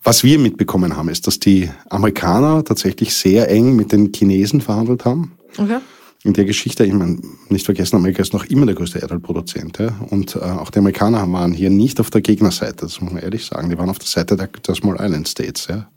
Was 0.02 0.24
wir 0.24 0.38
mitbekommen 0.38 0.96
haben, 0.96 1.08
ist, 1.08 1.28
dass 1.28 1.38
die 1.38 1.70
Amerikaner 1.88 2.64
tatsächlich 2.64 3.14
sehr 3.14 3.48
eng 3.48 3.76
mit 3.76 3.92
den 3.92 4.12
Chinesen 4.12 4.60
verhandelt 4.60 5.04
haben. 5.04 5.32
Okay 5.56 5.78
in 6.24 6.34
der 6.34 6.44
Geschichte, 6.44 6.84
ich 6.84 6.92
meine, 6.92 7.18
nicht 7.48 7.64
vergessen, 7.64 7.96
Amerika 7.96 8.22
ist 8.22 8.32
noch 8.32 8.44
immer 8.44 8.66
der 8.66 8.76
größte 8.76 9.00
Erdölproduzent. 9.00 9.78
Ja? 9.78 9.94
Und 10.10 10.36
äh, 10.36 10.38
auch 10.38 10.70
die 10.70 10.78
Amerikaner 10.78 11.30
waren 11.32 11.52
hier 11.52 11.70
nicht 11.70 11.98
auf 11.98 12.10
der 12.10 12.20
Gegnerseite, 12.20 12.84
das 12.86 13.00
muss 13.00 13.12
man 13.12 13.22
ehrlich 13.22 13.44
sagen. 13.44 13.70
Die 13.70 13.78
waren 13.78 13.90
auf 13.90 13.98
der 13.98 14.08
Seite 14.08 14.36
der, 14.36 14.46
der 14.46 14.74
Small 14.74 14.96
Island 15.00 15.28
States. 15.28 15.66
Ja? 15.68 15.88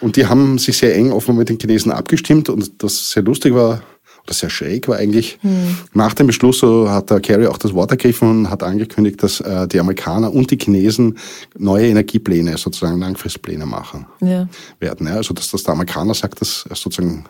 Und 0.00 0.16
die 0.16 0.26
haben 0.26 0.58
sich 0.58 0.78
sehr 0.78 0.94
eng 0.94 1.10
offenbar 1.10 1.40
mit 1.40 1.48
den 1.48 1.58
Chinesen 1.58 1.90
abgestimmt 1.90 2.48
und 2.48 2.82
das 2.82 3.10
sehr 3.10 3.24
lustig 3.24 3.54
war, 3.54 3.82
oder 4.26 4.34
sehr 4.34 4.50
schräg 4.50 4.88
war 4.88 4.96
eigentlich. 4.96 5.38
Hm. 5.42 5.76
Nach 5.94 6.12
dem 6.12 6.26
Beschluss 6.26 6.58
so 6.58 6.90
hat 6.90 7.10
der 7.10 7.20
Kerry 7.20 7.46
auch 7.46 7.58
das 7.58 7.74
Wort 7.74 7.92
ergriffen 7.92 8.28
und 8.28 8.50
hat 8.50 8.62
angekündigt, 8.62 9.22
dass 9.22 9.40
äh, 9.40 9.68
die 9.68 9.78
Amerikaner 9.78 10.32
und 10.32 10.50
die 10.50 10.58
Chinesen 10.58 11.18
neue 11.56 11.86
Energiepläne, 11.88 12.58
sozusagen 12.58 12.98
Langfristpläne 12.98 13.66
machen 13.66 14.06
ja. 14.20 14.48
werden. 14.80 15.06
Ja? 15.06 15.14
Also 15.14 15.32
dass 15.32 15.50
das 15.50 15.62
der 15.62 15.74
Amerikaner 15.74 16.14
sagt, 16.14 16.40
dass 16.40 16.64
sozusagen 16.74 17.24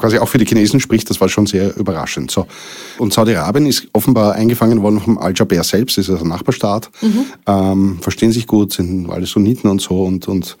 quasi 0.00 0.18
auch 0.18 0.28
für 0.28 0.38
die 0.38 0.46
Chinesen 0.46 0.80
spricht, 0.80 1.10
das 1.10 1.20
war 1.20 1.28
schon 1.28 1.46
sehr 1.46 1.76
überraschend. 1.76 2.30
So. 2.30 2.46
Und 2.98 3.12
Saudi-Arabien 3.12 3.66
ist 3.66 3.86
offenbar 3.92 4.34
eingefangen 4.34 4.82
worden 4.82 5.00
vom 5.00 5.18
Al-Jaber 5.18 5.62
selbst, 5.62 5.98
das 5.98 6.06
ist 6.06 6.10
also 6.10 6.24
ein 6.24 6.28
Nachbarstaat, 6.28 6.90
mhm. 7.02 7.26
ähm, 7.46 7.98
verstehen 8.00 8.32
sich 8.32 8.46
gut, 8.46 8.72
sind 8.72 9.08
alle 9.10 9.26
Sunniten 9.26 9.70
und 9.70 9.80
so 9.80 10.04
und, 10.04 10.26
und 10.26 10.56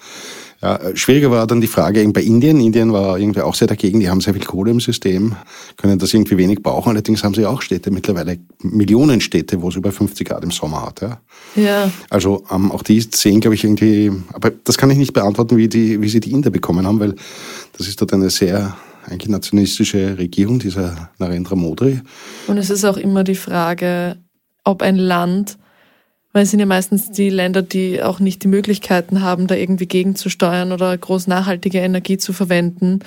Ja, 0.62 0.78
schwieriger 0.94 1.30
war 1.30 1.46
dann 1.46 1.62
die 1.62 1.66
Frage 1.66 2.06
bei 2.12 2.20
Indien. 2.20 2.60
Indien 2.60 2.92
war 2.92 3.18
irgendwie 3.18 3.40
auch 3.40 3.54
sehr 3.54 3.66
dagegen. 3.66 3.98
Die 3.98 4.10
haben 4.10 4.20
sehr 4.20 4.34
viel 4.34 4.44
Kohle 4.44 4.70
im 4.70 4.80
System, 4.80 5.34
können 5.78 5.98
das 5.98 6.12
irgendwie 6.12 6.36
wenig 6.36 6.62
brauchen. 6.62 6.90
Allerdings 6.90 7.24
haben 7.24 7.32
sie 7.32 7.46
auch 7.46 7.62
Städte, 7.62 7.90
mittlerweile 7.90 8.38
Millionen 8.58 9.22
Städte, 9.22 9.62
wo 9.62 9.70
es 9.70 9.76
über 9.76 9.90
50 9.90 10.28
Grad 10.28 10.44
im 10.44 10.50
Sommer 10.50 10.82
hat. 10.84 11.00
Ja. 11.00 11.20
ja. 11.56 11.90
Also 12.10 12.44
ähm, 12.50 12.70
auch 12.72 12.82
die 12.82 13.00
sehen, 13.00 13.40
glaube 13.40 13.54
ich, 13.54 13.64
irgendwie, 13.64 14.12
aber 14.34 14.50
das 14.50 14.76
kann 14.76 14.90
ich 14.90 14.98
nicht 14.98 15.14
beantworten, 15.14 15.56
wie, 15.56 15.68
die, 15.68 16.02
wie 16.02 16.10
sie 16.10 16.20
die 16.20 16.32
Inder 16.32 16.50
bekommen 16.50 16.86
haben, 16.86 17.00
weil 17.00 17.14
das 17.78 17.88
ist 17.88 17.98
dort 17.98 18.12
eine 18.12 18.28
sehr 18.28 18.76
eigentlich 19.10 19.30
nationalistische 19.30 20.18
Regierung, 20.18 20.58
dieser 20.58 21.10
Narendra 21.18 21.56
Modi. 21.56 22.00
Und 22.46 22.58
es 22.58 22.70
ist 22.70 22.84
auch 22.84 22.96
immer 22.96 23.24
die 23.24 23.34
Frage, 23.34 24.16
ob 24.64 24.82
ein 24.82 24.96
Land 24.96 25.58
weil 26.32 26.44
es 26.44 26.50
sind 26.50 26.60
ja 26.60 26.66
meistens 26.66 27.10
die 27.10 27.28
Länder, 27.28 27.62
die 27.62 28.02
auch 28.02 28.20
nicht 28.20 28.44
die 28.44 28.48
Möglichkeiten 28.48 29.20
haben, 29.20 29.48
da 29.48 29.56
irgendwie 29.56 29.86
gegenzusteuern 29.86 30.70
oder 30.70 30.96
groß 30.96 31.26
nachhaltige 31.26 31.78
Energie 31.78 32.18
zu 32.18 32.32
verwenden, 32.32 33.00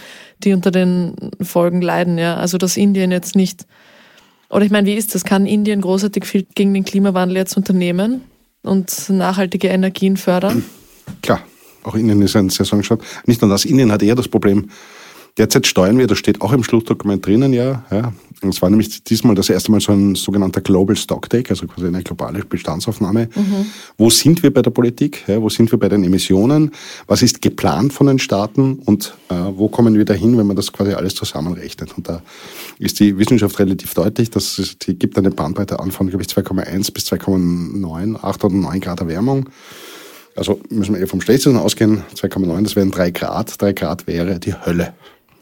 die 0.44 0.54
unter 0.54 0.72
den 0.72 1.16
Folgen 1.42 1.82
leiden, 1.82 2.18
ja. 2.18 2.36
Also 2.36 2.58
dass 2.58 2.76
Indien 2.76 3.12
jetzt 3.12 3.36
nicht, 3.36 3.66
oder 4.50 4.66
ich 4.66 4.72
meine, 4.72 4.88
wie 4.88 4.96
ist 4.96 5.16
das? 5.16 5.24
Kann 5.24 5.46
Indien 5.46 5.80
großartig 5.80 6.26
viel 6.26 6.46
gegen 6.54 6.74
den 6.74 6.84
Klimawandel 6.84 7.38
jetzt 7.38 7.56
unternehmen 7.56 8.22
und 8.62 9.10
nachhaltige 9.10 9.70
Energien 9.70 10.18
fördern? 10.18 10.66
Klar, 11.22 11.40
auch 11.84 11.96
Indien 11.96 12.22
ist 12.22 12.36
ein 12.36 12.50
Saisonstadt. 12.50 13.00
Nicht 13.26 13.42
nur 13.42 13.50
das, 13.50 13.64
Indien 13.64 13.92
hat 13.94 14.04
eher 14.04 14.16
das 14.16 14.28
Problem, 14.28 14.70
Derzeit 15.38 15.66
steuern 15.66 15.98
wir, 15.98 16.06
das 16.06 16.20
steht 16.20 16.42
auch 16.42 16.54
im 16.54 16.64
Schlussdokument 16.64 17.26
drinnen, 17.26 17.54
ja. 17.54 17.84
ja. 17.90 18.14
Es 18.48 18.62
war 18.62 18.70
nämlich 18.70 19.04
diesmal 19.04 19.34
das 19.34 19.50
erste 19.50 19.72
Mal 19.72 19.80
so 19.80 19.92
ein 19.92 20.14
sogenannter 20.14 20.62
Global 20.62 20.96
Stock 20.96 21.28
Take, 21.28 21.50
also 21.50 21.66
quasi 21.66 21.88
eine 21.88 22.04
globale 22.04 22.44
Bestandsaufnahme. 22.46 23.30
Mhm. 23.34 23.66
Wo 23.98 24.12
sind 24.12 24.44
wir 24.44 24.54
bei 24.54 24.62
der 24.62 24.70
Politik? 24.70 25.24
Ja, 25.28 25.42
wo 25.42 25.50
sind 25.50 25.72
wir 25.72 25.80
bei 25.80 25.90
den 25.90 26.04
Emissionen? 26.04 26.72
Was 27.08 27.24
ist 27.24 27.42
geplant 27.42 27.94
von 27.94 28.08
den 28.08 28.20
Staaten? 28.20 28.80
Und 28.86 29.16
äh, 29.30 29.34
wo 29.56 29.70
kommen 29.70 29.96
wir 29.96 30.06
dahin, 30.06 30.38
wenn 30.38 30.46
man 30.46 30.56
das 30.56 30.72
quasi 30.72 30.94
alles 30.94 31.16
zusammenrechnet? 31.16 31.98
Und 31.98 32.10
da 32.10 32.22
ist 32.78 33.00
die 33.00 33.18
Wissenschaft 33.18 33.58
relativ 33.58 33.96
deutlich, 33.96 34.30
dass 34.30 34.60
es 34.60 34.78
die 34.78 34.94
gibt 34.94 35.18
eine 35.18 35.32
Bandbreite 35.32 35.80
an 35.80 35.90
von, 35.90 36.10
glaube 36.10 36.24
ich, 36.24 36.30
2,1 36.30 36.94
bis 36.94 37.06
2,9, 37.12 38.18
8 38.22 38.44
oder 38.44 38.56
9 38.56 38.80
Grad 38.82 39.00
Erwärmung. 39.00 39.50
Also 40.36 40.60
müssen 40.70 40.94
wir 40.94 41.02
eher 41.02 41.08
vom 41.08 41.22
Schlechtesten 41.22 41.58
ausgehen. 41.58 42.04
2,9, 42.16 42.64
das 42.64 42.76
wären 42.76 42.92
3 42.92 43.10
Grad. 43.12 43.60
3 43.60 43.74
Grad 43.74 44.06
wäre 44.06 44.40
die 44.40 44.54
Hölle. 44.54 44.94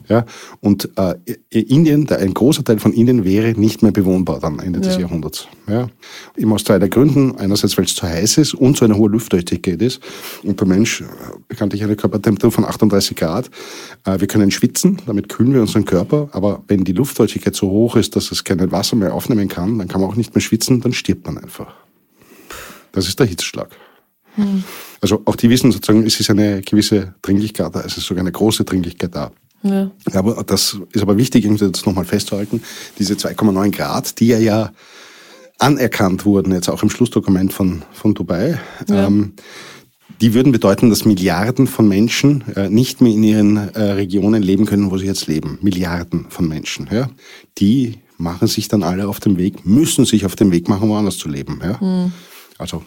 Ja? 0.08 0.26
Und 0.60 0.90
äh, 0.98 1.16
Indien, 1.50 2.10
ein 2.10 2.34
großer 2.34 2.64
Teil 2.64 2.80
von 2.80 2.94
Indien 2.94 3.24
wäre 3.24 3.60
nicht 3.60 3.82
mehr 3.82 3.92
bewohnbar 3.92 4.40
dann 4.40 4.60
Ende 4.60 4.80
ja. 4.80 4.88
des 4.88 4.98
Jahrhunderts. 4.98 5.48
Ja? 5.68 5.88
Immer 6.36 6.56
aus 6.56 6.64
zwei 6.64 6.80
der 6.80 6.90
Gründen. 6.90 7.38
Einerseits, 7.38 7.78
weil 7.78 7.86
es 7.86 7.96
zu 7.96 8.04
heiß 8.04 8.38
ist 8.38 8.54
und 8.54 8.78
so 8.78 8.86
eine 8.86 8.98
hohe 8.98 9.10
Luftfeuchtigkeit 9.10 9.82
ist. 9.82 10.02
Und 10.44 10.60
der 10.60 10.68
Mensch, 10.68 11.02
äh, 11.02 11.06
bekanntlich 11.48 11.84
eine 11.84 11.96
Körpertemperatur 11.96 12.52
von 12.52 12.66
38 12.66 13.16
Grad. 13.16 13.50
Äh, 14.06 14.20
wir 14.20 14.28
können 14.28 14.52
schwitzen, 14.52 15.02
damit 15.06 15.30
kühlen 15.30 15.54
wir 15.54 15.62
unseren 15.62 15.86
Körper. 15.86 16.30
Aber 16.32 16.64
wenn 16.68 16.84
die 16.84 16.94
Luftfeuchtigkeit 16.94 17.56
so 17.56 17.70
hoch 17.70 17.96
ist, 17.96 18.16
dass 18.16 18.32
es 18.32 18.44
kein 18.44 18.72
Wasser 18.72 18.96
mehr 18.96 19.14
aufnehmen 19.14 19.48
kann, 19.48 19.78
dann 19.80 19.88
kann 19.88 20.02
man 20.02 20.10
auch 20.10 20.16
nicht 20.16 20.34
mehr 20.36 20.42
schwitzen, 20.42 20.82
dann 20.82 20.94
stirbt 20.94 21.26
man 21.26 21.38
einfach. 21.38 21.74
Das 22.92 23.08
ist 23.08 23.20
der 23.20 23.28
Hitzschlag. 23.28 23.70
Hm. 24.36 24.64
Also 25.02 25.22
auch 25.26 25.36
die 25.36 25.50
wissen 25.50 25.72
sozusagen, 25.72 26.06
es 26.06 26.20
ist 26.20 26.30
eine 26.30 26.62
gewisse 26.62 27.16
Dringlichkeit 27.22 27.74
da, 27.74 27.82
es 27.82 27.98
ist 27.98 28.06
sogar 28.06 28.22
eine 28.22 28.32
große 28.32 28.64
Dringlichkeit 28.64 29.16
da. 29.16 29.32
Ja. 29.64 29.92
Aber 30.14 30.44
das 30.44 30.78
ist 30.92 31.02
aber 31.02 31.18
wichtig, 31.18 31.48
das 31.58 31.86
nochmal 31.86 32.06
festzuhalten. 32.06 32.62
Diese 32.98 33.14
2,9 33.14 33.72
Grad, 33.72 34.20
die 34.20 34.28
ja, 34.28 34.40
ja 34.40 34.72
anerkannt 35.60 36.26
wurden, 36.26 36.54
jetzt 36.54 36.70
auch 36.70 36.82
im 36.82 36.90
Schlussdokument 36.90 37.54
von, 37.54 37.84
von 37.92 38.14
Dubai, 38.14 38.60
ja. 38.90 39.08
ähm, 39.08 39.34
die 40.20 40.34
würden 40.34 40.52
bedeuten, 40.52 40.90
dass 40.90 41.06
Milliarden 41.06 41.68
von 41.68 41.88
Menschen 41.88 42.44
äh, 42.56 42.70
nicht 42.70 43.02
mehr 43.02 43.12
in 43.12 43.24
ihren 43.24 43.58
äh, 43.58 43.82
Regionen 43.82 44.44
leben 44.44 44.66
können, 44.66 44.92
wo 44.92 44.98
sie 44.98 45.08
jetzt 45.08 45.28
leben. 45.28 45.58
Milliarden 45.62 46.28
von 46.30 46.48
Menschen. 46.48 46.88
Ja? 46.92 47.10
Die 47.58 47.98
machen 48.18 48.48
sich 48.48 48.68
dann 48.68 48.84
alle 48.84 49.08
auf 49.08 49.20
den 49.20 49.38
Weg, 49.38 49.66
müssen 49.66 50.06
sich 50.06 50.26
auf 50.26 50.36
den 50.36 50.52
Weg 50.52 50.68
machen, 50.68 50.90
woanders 50.90 51.18
zu 51.18 51.28
leben. 51.28 51.60
Ja? 51.64 51.80
Mhm. 51.82 52.12
Also 52.60 52.84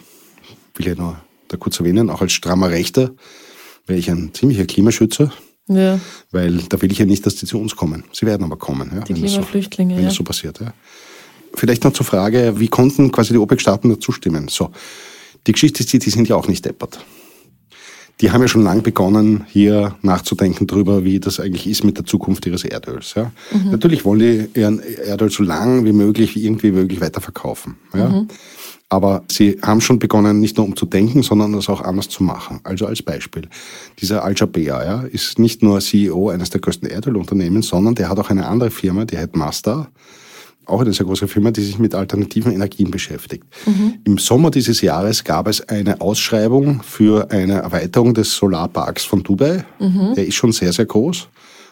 will 0.75 0.87
ich 0.87 0.97
nur 0.97 1.17
da 1.49 1.57
kurz 1.57 1.79
erwähnen, 1.79 2.09
auch 2.09 2.21
als 2.21 2.31
strammer 2.31 2.69
Rechter 2.69 3.11
wäre 3.85 3.99
ich 3.99 4.09
ein 4.09 4.33
ziemlicher 4.33 4.65
Klimaschützer. 4.65 5.31
Ja. 5.67 5.99
Weil 6.31 6.57
da 6.69 6.81
will 6.81 6.91
ich 6.91 6.99
ja 6.99 7.05
nicht, 7.05 7.25
dass 7.25 7.35
die 7.35 7.45
zu 7.45 7.59
uns 7.59 7.75
kommen. 7.75 8.03
Sie 8.11 8.25
werden 8.25 8.43
aber 8.43 8.57
kommen, 8.57 8.91
ja, 8.93 9.01
die 9.01 9.13
Klimaflüchtlinge, 9.13 9.95
das 9.95 9.95
so, 9.95 9.97
wenn 9.97 10.03
ja. 10.03 10.09
das 10.09 10.17
so 10.17 10.23
passiert. 10.23 10.59
Ja. 10.59 10.73
Vielleicht 11.55 11.83
noch 11.83 11.93
zur 11.93 12.05
Frage, 12.05 12.59
wie 12.59 12.67
konnten 12.67 13.11
quasi 13.11 13.33
die 13.33 13.39
OPEC-Staaten 13.39 13.89
dazu 13.89 14.11
stimmen? 14.11 14.47
So, 14.47 14.71
die 15.47 15.53
Geschichte 15.53 15.81
ist 15.81 15.93
die, 15.93 15.99
die 15.99 16.09
sind 16.09 16.27
ja 16.27 16.35
auch 16.35 16.47
nicht 16.47 16.65
deppert. 16.65 16.99
Die 18.21 18.31
haben 18.31 18.41
ja 18.41 18.47
schon 18.47 18.63
lang 18.63 18.81
begonnen, 18.81 19.45
hier 19.49 19.95
nachzudenken 20.01 20.67
darüber, 20.67 21.03
wie 21.03 21.19
das 21.19 21.39
eigentlich 21.39 21.67
ist 21.67 21.83
mit 21.83 21.97
der 21.97 22.05
Zukunft 22.05 22.45
ihres 22.45 22.63
Erdöls. 22.63 23.13
Ja. 23.15 23.31
Mhm. 23.51 23.71
Natürlich 23.71 24.05
wollen 24.05 24.19
die 24.19 24.59
ihren 24.59 24.79
Erdöl 24.79 25.29
so 25.29 25.43
lang 25.43 25.83
wie 25.83 25.91
möglich, 25.91 26.37
irgendwie 26.37 26.71
möglich 26.71 27.01
weiterverkaufen. 27.01 27.75
Ja. 27.93 28.09
Mhm. 28.09 28.27
Aber 28.89 29.23
sie 29.31 29.59
haben 29.63 29.81
schon 29.81 29.97
begonnen, 29.97 30.39
nicht 30.39 30.57
nur 30.57 30.65
umzudenken, 30.65 31.23
sondern 31.23 31.53
das 31.53 31.69
auch 31.69 31.81
anders 31.81 32.07
zu 32.07 32.23
machen. 32.23 32.59
Also 32.63 32.85
als 32.85 33.01
Beispiel. 33.01 33.47
Dieser 33.99 34.23
Al-Jabea 34.23 34.83
ja, 34.83 35.01
ist 35.01 35.39
nicht 35.39 35.63
nur 35.63 35.79
CEO 35.79 36.29
eines 36.29 36.51
der 36.51 36.61
größten 36.61 36.87
Erdölunternehmen, 36.87 37.63
sondern 37.63 37.95
der 37.95 38.09
hat 38.09 38.19
auch 38.19 38.29
eine 38.29 38.45
andere 38.45 38.69
Firma, 38.69 39.05
die 39.05 39.17
heißt 39.17 39.35
Mazda. 39.35 39.87
Auch 40.67 40.81
eine 40.81 40.93
sehr 40.93 41.05
große 41.05 41.27
Firma, 41.27 41.51
die 41.51 41.61
sich 41.61 41.77
mit 41.77 41.93
alternativen 41.93 42.51
Energien 42.51 42.89
beschäftigt. 42.89 43.43
Mhm. 43.65 43.95
Im 44.03 44.17
Sommer 44.17 44.49
dieses 44.49 44.81
Jahres 44.81 45.23
gab 45.23 45.47
es 45.47 45.67
eine 45.67 46.01
Ausschreibung 46.01 46.81
für 46.81 47.29
eine 47.31 47.61
Erweiterung 47.61 48.13
des 48.13 48.35
Solarparks 48.35 49.03
von 49.03 49.21
Dubai. 49.21 49.63
Mhm. 49.79 50.13
Der 50.15 50.25
ist 50.25 50.35
schon 50.35 50.51
sehr, 50.51 50.73
sehr 50.73 50.85
groß. 50.85 51.27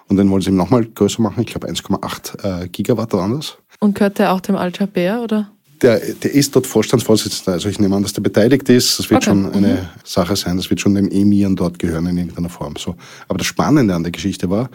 Und 0.10 0.18
den 0.18 0.30
wollen 0.30 0.42
sie 0.42 0.52
nochmal 0.52 0.86
größer 0.86 1.22
machen. 1.22 1.42
Ich 1.42 1.48
glaube 1.48 1.68
1,8 1.68 2.64
äh, 2.64 2.68
Gigawatt 2.68 3.14
oder 3.14 3.24
anders. 3.24 3.58
Und 3.80 3.96
gehört 3.96 4.20
der 4.20 4.34
auch 4.34 4.42
dem 4.42 4.56
Al-Jabea, 4.56 5.24
oder? 5.24 5.50
Der, 5.84 6.00
der 6.00 6.34
ist 6.34 6.56
dort 6.56 6.66
Vorstandsvorsitzender. 6.66 7.54
Also 7.54 7.70
ich 7.70 7.80
nehme 7.80 7.96
an, 7.96 8.04
dass 8.04 8.14
der 8.14 8.22
beteiligt 8.22 8.70
ist. 8.70 8.98
Das 8.98 9.10
wird 9.10 9.18
okay. 9.18 9.30
schon 9.30 9.52
eine 9.52 9.74
mhm. 9.74 9.90
Sache 10.04 10.36
sein. 10.36 10.58
Das 10.58 10.70
wird 10.70 10.80
schon 10.80 10.96
dem 10.96 11.10
Emiren 11.12 11.56
dort 11.56 11.78
gehören 11.78 12.06
in 12.08 12.18
irgendeiner 12.18 12.50
Form. 12.50 12.76
So. 12.78 12.96
Aber 13.28 13.38
das 13.38 13.48
Spannende 13.48 13.94
an 13.94 14.04
der 14.04 14.12
Geschichte 14.12 14.50
war, 14.50 14.70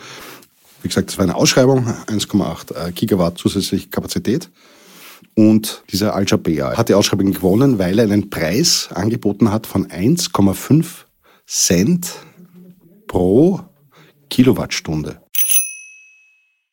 wie 0.83 0.89
gesagt, 0.89 1.11
es 1.11 1.19
war 1.19 1.25
eine 1.25 1.35
Ausschreibung, 1.35 1.87
1,8 2.07 2.89
äh, 2.89 2.93
Gigawatt 2.93 3.39
zusätzliche 3.39 3.89
Kapazität. 3.89 4.49
Und 5.35 5.83
dieser 5.91 6.15
Al-Jabea 6.15 6.77
hat 6.77 6.89
die 6.89 6.95
Ausschreibung 6.95 7.33
gewonnen, 7.33 7.79
weil 7.79 7.99
er 7.99 8.05
einen 8.05 8.31
Preis 8.31 8.89
angeboten 8.93 9.51
hat 9.51 9.67
von 9.67 9.87
1,5 9.87 10.85
Cent 11.47 12.13
pro 13.07 13.61
Kilowattstunde. 14.31 15.21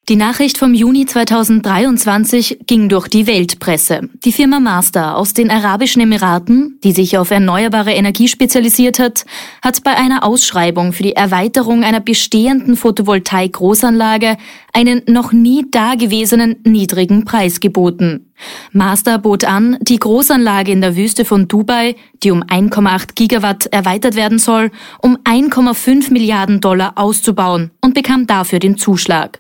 Die 0.08 0.18
Nachricht 0.18 0.60
vom 0.60 0.76
Juni 0.76 1.08
2023 1.08 2.60
ging 2.68 2.90
durch 2.90 3.08
die 3.08 3.26
Weltpresse. 3.26 4.02
Die 4.24 4.32
Firma 4.32 4.60
Master 4.60 5.18
aus 5.18 5.34
den 5.34 5.50
Arabischen 5.50 6.00
Emiraten, 6.00 6.80
die 6.84 6.92
sich 6.92 7.18
auf 7.18 7.32
erneuerbare 7.32 7.92
Energie 7.92 8.28
spezialisiert 8.28 9.00
hat, 9.00 9.26
hat 9.64 9.82
bei 9.84 9.98
einer 9.98 10.24
Ausschreibung 10.24 10.94
für 10.94 11.02
die 11.02 11.16
Erweiterung 11.16 11.84
einer 11.84 12.02
bestehenden 12.02 12.76
Photovoltaik-Großanlage 12.76 14.38
einen 14.74 15.02
noch 15.08 15.32
nie 15.32 15.66
dagewesenen 15.72 16.58
niedrigen 16.64 17.26
Preis 17.26 17.60
geboten. 17.60 18.32
Master 18.74 19.18
bot 19.18 19.44
an, 19.44 19.80
die 19.82 19.98
Großanlage 19.98 20.72
in 20.72 20.82
der 20.82 20.96
Wüste 20.96 21.26
von 21.26 21.48
Dubai, 21.48 21.96
die 22.22 22.30
um 22.30 22.44
1,8 22.44 23.16
Gigawatt 23.16 23.66
erweitert 23.68 24.16
werden 24.16 24.38
soll, 24.38 24.70
um 25.02 25.18
1,5 25.24 26.14
Milliarden 26.14 26.62
Dollar 26.62 26.94
auszubauen 26.96 27.72
und 27.82 27.96
bekam 27.96 28.28
dafür 28.28 28.60
den 28.60 28.78
Zuschlag. 28.78 29.40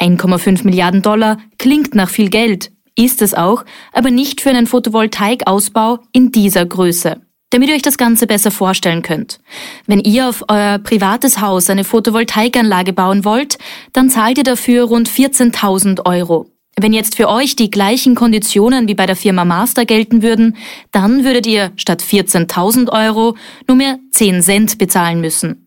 1,5 0.00 0.64
Milliarden 0.64 1.02
Dollar 1.02 1.38
klingt 1.58 1.94
nach 1.94 2.10
viel 2.10 2.30
Geld, 2.30 2.72
ist 2.96 3.22
es 3.22 3.34
auch, 3.34 3.64
aber 3.92 4.10
nicht 4.10 4.40
für 4.40 4.50
einen 4.50 4.66
Photovoltaikausbau 4.66 5.98
in 6.12 6.32
dieser 6.32 6.64
Größe. 6.64 7.20
Damit 7.50 7.68
ihr 7.68 7.76
euch 7.76 7.82
das 7.82 7.98
Ganze 7.98 8.26
besser 8.26 8.50
vorstellen 8.50 9.02
könnt. 9.02 9.38
Wenn 9.86 10.00
ihr 10.00 10.28
auf 10.28 10.44
euer 10.48 10.78
privates 10.78 11.40
Haus 11.40 11.70
eine 11.70 11.84
Photovoltaikanlage 11.84 12.92
bauen 12.92 13.24
wollt, 13.24 13.58
dann 13.92 14.10
zahlt 14.10 14.38
ihr 14.38 14.44
dafür 14.44 14.84
rund 14.84 15.08
14.000 15.08 16.04
Euro. 16.04 16.50
Wenn 16.76 16.92
jetzt 16.92 17.14
für 17.16 17.28
euch 17.28 17.54
die 17.54 17.70
gleichen 17.70 18.16
Konditionen 18.16 18.88
wie 18.88 18.94
bei 18.94 19.06
der 19.06 19.14
Firma 19.14 19.44
Master 19.44 19.84
gelten 19.84 20.22
würden, 20.22 20.56
dann 20.90 21.22
würdet 21.22 21.46
ihr 21.46 21.70
statt 21.76 22.02
14.000 22.02 22.90
Euro 22.90 23.36
nur 23.68 23.76
mehr 23.76 23.98
10 24.10 24.42
Cent 24.42 24.78
bezahlen 24.78 25.20
müssen. 25.20 25.63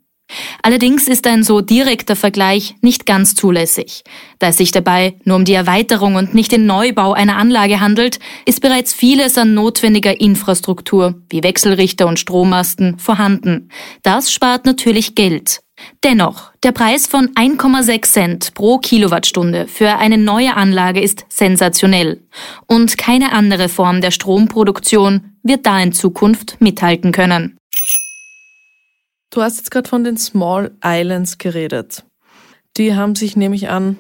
Allerdings 0.62 1.08
ist 1.08 1.26
ein 1.28 1.44
so 1.44 1.62
direkter 1.62 2.16
Vergleich 2.16 2.76
nicht 2.82 3.06
ganz 3.06 3.36
zulässig. 3.36 4.04
Da 4.40 4.50
es 4.50 4.58
sich 4.58 4.72
dabei 4.72 5.16
nur 5.24 5.38
um 5.38 5.46
die 5.46 5.54
Erweiterung 5.54 6.16
und 6.16 6.34
nicht 6.34 6.52
den 6.52 6.66
Neubau 6.66 7.14
einer 7.14 7.38
Anlage 7.38 7.80
handelt, 7.80 8.20
ist 8.46 8.62
bereits 8.62 8.94
vieles 8.94 9.38
an 9.38 9.54
notwendiger 9.54 10.20
Infrastruktur, 10.20 11.16
wie 11.30 11.44
Wechselrichter 11.44 12.08
und 12.08 12.20
Strommasten, 12.20 13.00
vorhanden. 13.00 13.70
Das 14.04 14.32
spart 14.32 14.66
natürlich 14.66 15.16
Geld. 15.16 15.62
Dennoch, 16.04 16.52
der 16.64 16.72
Preis 16.72 17.08
von 17.08 17.30
1,6 17.36 18.12
Cent 18.12 18.54
pro 18.56 18.80
Kilowattstunde 18.80 19.68
für 19.68 19.98
eine 19.98 20.18
neue 20.18 20.56
Anlage 20.56 21.02
ist 21.02 21.26
sensationell. 21.30 22.24
Und 22.66 22.98
keine 22.98 23.32
andere 23.32 23.70
Form 23.70 24.02
der 24.02 24.12
Stromproduktion 24.12 25.36
wird 25.44 25.66
da 25.66 25.80
in 25.80 25.94
Zukunft 25.94 26.60
mithalten 26.60 27.12
können. 27.12 27.58
Du 29.38 29.44
hast 29.44 29.58
jetzt 29.58 29.70
gerade 29.70 29.88
von 29.88 30.04
den 30.04 30.18
Small 30.18 30.72
Islands 30.84 31.38
geredet. 31.38 32.04
Die 32.76 32.96
haben 32.96 33.14
sich 33.14 33.36
nämlich 33.36 33.70
an 33.70 34.00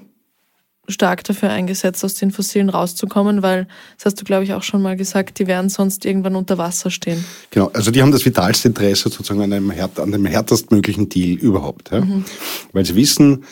stark 0.88 1.24
dafür 1.26 1.52
eingesetzt, 1.52 2.04
aus 2.04 2.16
den 2.16 2.32
Fossilen 2.32 2.70
rauszukommen, 2.70 3.44
weil, 3.44 3.68
das 3.98 4.06
hast 4.06 4.20
du, 4.20 4.24
glaube 4.24 4.46
ich, 4.46 4.54
auch 4.54 4.64
schon 4.64 4.82
mal 4.82 4.96
gesagt, 4.96 5.38
die 5.38 5.46
werden 5.46 5.70
sonst 5.70 6.06
irgendwann 6.06 6.36
unter 6.36 6.58
Wasser 6.58 6.90
stehen. 6.90 7.24
Genau, 7.52 7.70
also 7.72 7.92
die 7.92 8.02
haben 8.02 8.12
das 8.12 8.26
vitalste 8.26 8.70
Interesse 8.70 9.10
sozusagen 9.10 9.44
an 9.44 9.54
einem, 9.54 9.72
an 9.72 10.12
dem 10.12 10.26
härtestmöglichen 10.26 11.08
Deal 11.08 11.38
überhaupt. 11.38 11.92
Ja? 11.92 12.02
Mhm. 12.02 12.26
Weil 12.74 12.86
sie 12.86 12.96
wissen, 12.96 13.44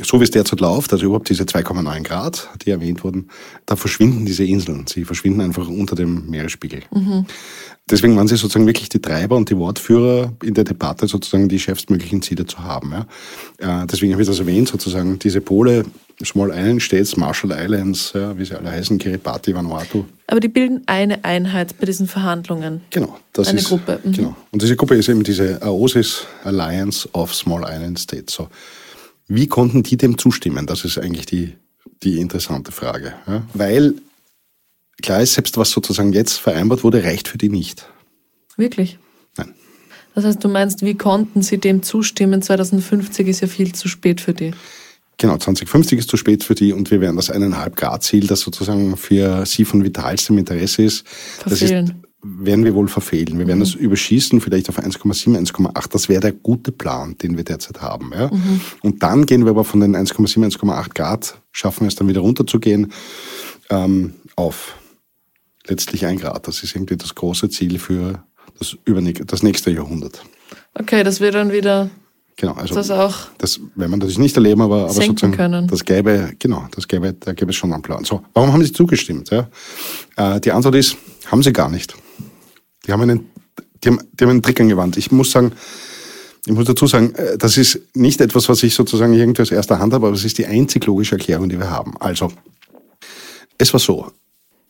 so 0.00 0.20
wie 0.20 0.24
es 0.24 0.30
derzeit 0.30 0.60
läuft, 0.60 0.94
also 0.94 1.04
überhaupt 1.04 1.28
diese 1.28 1.44
2,9 1.44 2.04
Grad, 2.04 2.48
die 2.64 2.70
erwähnt 2.70 3.04
wurden, 3.04 3.28
da 3.66 3.76
verschwinden 3.76 4.24
diese 4.24 4.44
Inseln. 4.44 4.86
Sie 4.86 5.04
verschwinden 5.04 5.42
einfach 5.42 5.68
unter 5.68 5.94
dem 5.94 6.30
Meeresspiegel. 6.30 6.84
Mhm. 6.90 7.26
Deswegen 7.90 8.16
waren 8.16 8.26
sie 8.28 8.36
sozusagen 8.36 8.66
wirklich 8.66 8.88
die 8.88 9.00
Treiber 9.00 9.36
und 9.36 9.50
die 9.50 9.58
Wortführer 9.58 10.32
in 10.42 10.54
der 10.54 10.64
Debatte, 10.64 11.06
sozusagen 11.06 11.50
die 11.50 11.58
chefsmöglichen 11.58 12.22
Ziele 12.22 12.46
zu 12.46 12.60
haben. 12.60 12.94
Ja. 13.60 13.82
Äh, 13.82 13.86
deswegen 13.86 14.12
habe 14.12 14.22
ich 14.22 14.28
das 14.28 14.38
erwähnt, 14.38 14.68
sozusagen 14.68 15.18
diese 15.18 15.42
Pole, 15.42 15.84
Small 16.24 16.50
Island 16.50 16.82
States, 16.82 17.16
Marshall 17.18 17.50
Islands, 17.50 18.12
ja, 18.14 18.38
wie 18.38 18.44
sie 18.44 18.54
alle 18.54 18.70
heißen, 18.70 18.96
Kiribati, 18.96 19.54
Vanuatu. 19.54 20.04
Aber 20.28 20.40
die 20.40 20.48
bilden 20.48 20.82
eine 20.86 21.24
Einheit 21.24 21.78
bei 21.78 21.84
diesen 21.84 22.06
Verhandlungen. 22.06 22.80
Genau. 22.88 23.18
Das 23.34 23.48
eine 23.48 23.58
ist, 23.58 23.68
Gruppe. 23.68 24.00
Mhm. 24.02 24.12
Genau. 24.12 24.36
Und 24.50 24.62
diese 24.62 24.76
Gruppe 24.76 24.94
ist 24.94 25.10
eben 25.10 25.22
diese 25.22 25.60
AOSIS 25.60 26.26
Alliance 26.44 27.06
of 27.12 27.34
Small 27.34 27.66
Island 27.68 27.98
States. 27.98 28.32
So. 28.32 28.48
Wie 29.28 29.46
konnten 29.46 29.82
die 29.82 29.98
dem 29.98 30.16
zustimmen? 30.16 30.66
Das 30.66 30.86
ist 30.86 30.96
eigentlich 30.96 31.26
die, 31.26 31.54
die 32.02 32.18
interessante 32.18 32.72
Frage. 32.72 33.12
Ja. 33.26 33.42
Weil 33.52 33.94
klar 35.02 35.20
ist, 35.20 35.34
selbst 35.34 35.56
was 35.56 35.70
sozusagen 35.70 36.12
jetzt 36.12 36.38
vereinbart 36.38 36.84
wurde, 36.84 37.04
reicht 37.04 37.28
für 37.28 37.38
die 37.38 37.48
nicht. 37.48 37.86
Wirklich? 38.56 38.98
Nein. 39.36 39.54
Das 40.14 40.24
heißt, 40.24 40.42
du 40.42 40.48
meinst, 40.48 40.82
wie 40.82 40.94
konnten 40.94 41.42
sie 41.42 41.58
dem 41.58 41.82
zustimmen? 41.82 42.42
2050 42.42 43.28
ist 43.28 43.40
ja 43.40 43.48
viel 43.48 43.74
zu 43.74 43.88
spät 43.88 44.20
für 44.20 44.34
die. 44.34 44.52
Genau, 45.16 45.36
2050 45.36 45.98
ist 45.98 46.10
zu 46.10 46.16
spät 46.16 46.42
für 46.42 46.54
die 46.54 46.72
und 46.72 46.90
wir 46.90 47.00
werden 47.00 47.16
das 47.16 47.30
eineinhalb 47.30 47.76
Grad 47.76 48.02
Ziel, 48.02 48.26
das 48.26 48.40
sozusagen 48.40 48.96
für 48.96 49.46
sie 49.46 49.64
von 49.64 49.84
vitalstem 49.84 50.38
Interesse 50.38 50.82
ist, 50.82 51.06
verfehlen. 51.38 51.86
das 51.86 51.94
ist, 51.94 52.04
werden 52.24 52.64
wir 52.64 52.74
wohl 52.74 52.88
verfehlen. 52.88 53.38
Wir 53.38 53.46
werden 53.46 53.58
mhm. 53.58 53.64
das 53.64 53.74
überschießen, 53.74 54.40
vielleicht 54.40 54.68
auf 54.70 54.78
1,7, 54.78 55.38
1,8. 55.38 55.88
Das 55.90 56.08
wäre 56.08 56.20
der 56.20 56.32
gute 56.32 56.72
Plan, 56.72 57.16
den 57.18 57.36
wir 57.36 57.44
derzeit 57.44 57.80
haben. 57.82 58.10
Ja? 58.12 58.28
Mhm. 58.28 58.60
Und 58.82 59.02
dann 59.02 59.26
gehen 59.26 59.44
wir 59.44 59.50
aber 59.50 59.64
von 59.64 59.80
den 59.80 59.94
1,7, 59.94 60.56
1,8 60.58 60.94
Grad, 60.94 61.38
schaffen 61.52 61.82
wir 61.82 61.88
es 61.88 61.94
dann 61.94 62.08
wieder 62.08 62.22
runterzugehen, 62.22 62.92
ähm, 63.70 64.14
auf 64.36 64.74
letztlich 65.66 66.06
ein 66.06 66.18
Grad. 66.18 66.46
Das 66.46 66.62
ist 66.62 66.74
irgendwie 66.74 66.96
das 66.96 67.14
große 67.14 67.48
Ziel 67.48 67.78
für 67.78 68.24
das, 68.58 68.76
das 69.26 69.42
nächste 69.42 69.70
Jahrhundert. 69.70 70.22
Okay, 70.74 71.02
das 71.02 71.20
wird 71.20 71.34
dann 71.34 71.52
wieder 71.52 71.90
Genau, 72.36 72.54
also 72.54 72.74
das 72.74 72.90
auch 72.90 73.28
das 73.38 73.60
werden 73.76 73.92
wir 73.92 73.96
natürlich 73.96 74.18
nicht 74.18 74.36
erleben, 74.36 74.60
aber, 74.60 74.84
aber 74.84 74.92
sozusagen 74.92 75.36
können. 75.36 75.68
das 75.68 75.84
gäbe, 75.84 76.32
genau, 76.38 76.66
das 76.74 76.88
gäbe, 76.88 77.12
da 77.12 77.32
gäbe 77.32 77.50
es 77.50 77.56
schon 77.56 77.72
einen 77.72 77.82
Plan. 77.82 78.04
So, 78.04 78.24
warum 78.34 78.52
haben 78.52 78.64
Sie 78.64 78.72
zugestimmt? 78.72 79.30
Ja? 79.30 79.48
Äh, 80.16 80.40
die 80.40 80.50
Antwort 80.50 80.74
ist, 80.74 80.96
haben 81.26 81.44
Sie 81.44 81.52
gar 81.52 81.70
nicht. 81.70 81.94
Die 82.86 82.92
haben 82.92 83.02
einen, 83.02 83.30
die 83.84 83.88
haben, 83.88 84.00
die 84.12 84.24
haben 84.24 84.30
einen 84.30 84.42
Trick 84.42 84.60
angewandt. 84.60 84.96
Ich 84.96 85.12
muss 85.12 85.30
sagen, 85.30 85.52
ich 86.44 86.52
muss 86.52 86.66
dazu 86.66 86.88
sagen, 86.88 87.14
äh, 87.14 87.38
das 87.38 87.56
ist 87.56 87.80
nicht 87.94 88.20
etwas, 88.20 88.48
was 88.48 88.64
ich 88.64 88.74
sozusagen 88.74 89.14
irgendwie 89.14 89.42
aus 89.42 89.52
erster 89.52 89.78
Hand 89.78 89.92
habe, 89.92 90.08
aber 90.08 90.16
es 90.16 90.24
ist 90.24 90.36
die 90.38 90.46
einzig 90.46 90.84
logische 90.86 91.14
Erklärung, 91.14 91.48
die 91.48 91.58
wir 91.58 91.70
haben. 91.70 91.94
Also, 92.00 92.32
es 93.58 93.72
war 93.72 93.78
so, 93.78 94.10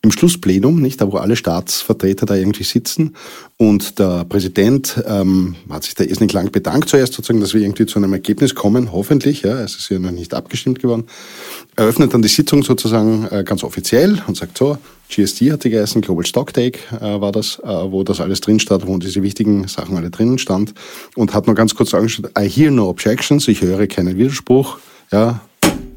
im 0.05 0.11
Schlussplenum, 0.11 0.81
nicht, 0.81 1.01
da 1.01 1.11
wo 1.11 1.17
alle 1.17 1.35
Staatsvertreter 1.35 2.27
da 2.27 2.35
irgendwie 2.35 2.63
sitzen. 2.63 3.15
Und 3.57 3.97
der 3.97 4.23
Präsident 4.25 5.03
ähm, 5.07 5.55
hat 5.69 5.83
sich 5.83 5.95
da 5.95 6.03
irrsinnig 6.03 6.31
lang 6.31 6.51
bedankt 6.51 6.89
zuerst 6.89 7.13
sozusagen, 7.13 7.41
dass 7.41 7.53
wir 7.53 7.61
irgendwie 7.61 7.87
zu 7.87 7.97
einem 7.97 8.13
Ergebnis 8.13 8.53
kommen, 8.53 8.91
hoffentlich, 8.91 9.41
ja, 9.41 9.59
es 9.61 9.75
ist 9.75 9.89
ja 9.89 9.97
noch 9.97 10.11
nicht 10.11 10.33
abgestimmt 10.33 10.79
geworden, 10.79 11.05
eröffnet 11.75 12.13
dann 12.13 12.21
die 12.21 12.27
Sitzung 12.27 12.63
sozusagen 12.63 13.27
äh, 13.31 13.43
ganz 13.43 13.63
offiziell 13.63 14.21
und 14.27 14.37
sagt 14.37 14.57
so, 14.57 14.77
GST 15.09 15.41
die 15.63 15.69
geheißen, 15.69 16.01
Global 16.01 16.25
Stock 16.25 16.53
Take 16.53 16.79
äh, 17.01 17.19
war 17.19 17.31
das, 17.31 17.59
äh, 17.63 17.67
wo 17.67 18.03
das 18.03 18.21
alles 18.21 18.41
drin 18.41 18.59
stand, 18.59 18.85
wo 18.85 18.97
diese 18.97 19.23
wichtigen 19.23 19.67
Sachen 19.67 19.97
alle 19.97 20.11
drinnen 20.11 20.37
stand. 20.37 20.73
Und 21.15 21.33
hat 21.33 21.47
nur 21.47 21.55
ganz 21.55 21.73
kurz 21.73 21.93
angeschaut, 21.93 22.31
I 22.37 22.47
hear 22.47 22.69
no 22.69 22.89
objections, 22.89 23.47
ich 23.47 23.61
höre 23.61 23.87
keinen 23.87 24.17
Widerspruch, 24.17 24.77
ja, 25.11 25.41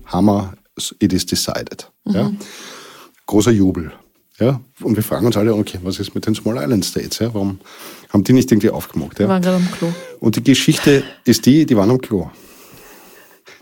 Hammer, 0.06 0.54
it 0.98 1.12
is 1.12 1.26
decided, 1.26 1.90
mhm. 2.04 2.14
ja 2.14 2.32
großer 3.28 3.52
Jubel. 3.52 3.92
Ja, 4.40 4.60
und 4.82 4.94
wir 4.94 5.02
fragen 5.02 5.26
uns 5.26 5.36
alle, 5.36 5.54
okay, 5.54 5.78
was 5.82 5.98
ist 5.98 6.14
mit 6.14 6.26
den 6.26 6.34
Small 6.34 6.56
Island 6.56 6.84
States? 6.84 7.18
Ja, 7.18 7.34
warum 7.34 7.58
haben 8.10 8.22
die 8.22 8.32
nicht 8.32 8.50
irgendwie 8.50 8.70
aufgemacht? 8.70 9.18
Ja? 9.18 9.26
Die 9.26 9.30
waren 9.30 9.42
gerade 9.42 9.56
am 9.56 9.70
Klo. 9.72 9.92
Und 10.20 10.36
die 10.36 10.42
Geschichte 10.42 11.02
ist 11.24 11.44
die, 11.44 11.66
die 11.66 11.76
waren 11.76 11.90
am 11.90 12.00
Klo. 12.00 12.30